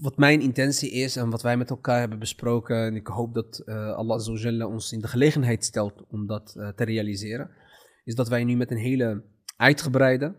[0.00, 3.62] wat mijn intentie is en wat wij met elkaar hebben besproken, en ik hoop dat
[3.66, 7.50] eh Allah Azza wa Jalla ons in de gelegenheid stelt om dat te realiseren,
[8.04, 9.22] is dat wij nu met een hele
[9.56, 10.34] uitgebreide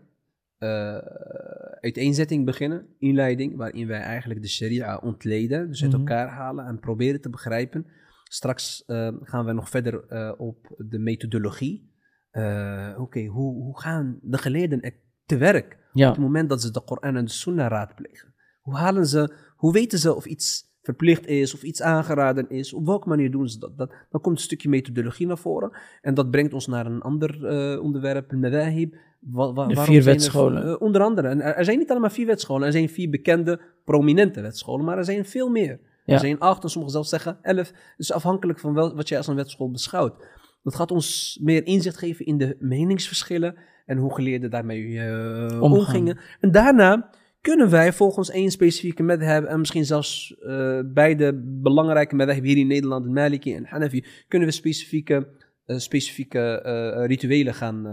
[1.84, 6.00] uiteenzetting beginnen, inleiding, waarin wij eigenlijk de sharia ontleden, dus uit Mhm.
[6.00, 7.86] elkaar halen en proberen te begrijpen.
[8.24, 11.92] Straks eh, gaan we nog verder eh, op de methodologie.
[12.30, 14.94] Eh, Oké, hoe, hoe gaan de geleerden er
[15.26, 15.82] te werk?
[16.08, 18.34] op het moment dat ze de Koran en de Sunnah raadplegen.
[18.60, 22.72] Hoe halen ze, hoe weten ze of iets verplicht is of iets aangeraden is?
[22.72, 23.78] Op welke manier doen ze dat?
[23.78, 25.70] dat dan komt een stukje methodologie naar voren
[26.02, 28.30] en dat brengt ons naar een ander eh, onderwerp.
[28.30, 30.64] Wa- wa- De waarom vier zijn er- wetscholen.
[30.68, 31.28] eh, onder andere.
[31.28, 34.98] En er, er zijn niet allemaal vier wetscholen, er zijn vier bekende, prominente wetscholen, maar
[34.98, 35.78] er zijn veel meer.
[36.04, 36.14] Ja.
[36.14, 37.72] Er zijn acht en sommigen zelfs zeggen elf.
[37.96, 40.26] Dus afhankelijk van wel, wat jij als een wetschool beschouwt.
[40.62, 43.54] Dat gaat ons meer inzicht geven in de meningsverschillen
[43.86, 46.18] en hoe geleerden daarmee eh, omgingen.
[46.40, 47.10] En daarna
[47.44, 52.66] kunnen wij volgens één specifieke madhab en misschien zelfs eh beide belangrijke madhab hier in
[52.66, 55.28] Nederland, Maliki en Hanafi, kunnen we specifieke,
[55.66, 57.84] eh, specifieke eh, rituelen gaan,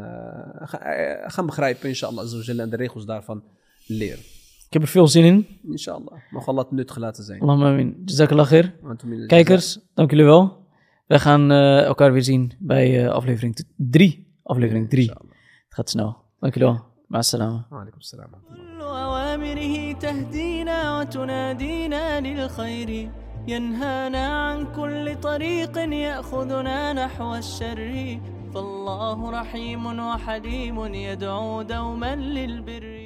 [0.62, 3.44] ga- gaan begrijpen, inshallah, en de regels daarvan
[3.86, 4.20] leren.
[4.68, 5.48] ik heb er veel zin in.
[5.64, 6.18] Inshallah.
[6.30, 7.42] Mag Allah het nuttig laten zijn.
[7.42, 8.02] Allahumma amin.
[8.06, 8.74] Jazakallah khair.
[9.28, 10.66] Kijkers, dank jullie wel.
[11.08, 14.28] Wij gaan eh, elkaar weer zien bij eh, aflevering 3.
[14.44, 15.02] Aflevering 3.
[15.08, 15.32] Inshallah.
[15.66, 16.18] Het gaat snel.
[16.40, 16.90] Dank jullie wel.
[17.70, 18.02] Wa alaikum
[19.42, 23.10] أوامره تهدينا وتنادينا للخير.
[23.48, 28.20] ينهانا عن كل طريق يأخذنا نحو الشر.
[28.54, 33.01] فالله رحيم وحليم يدعو دوما للبر.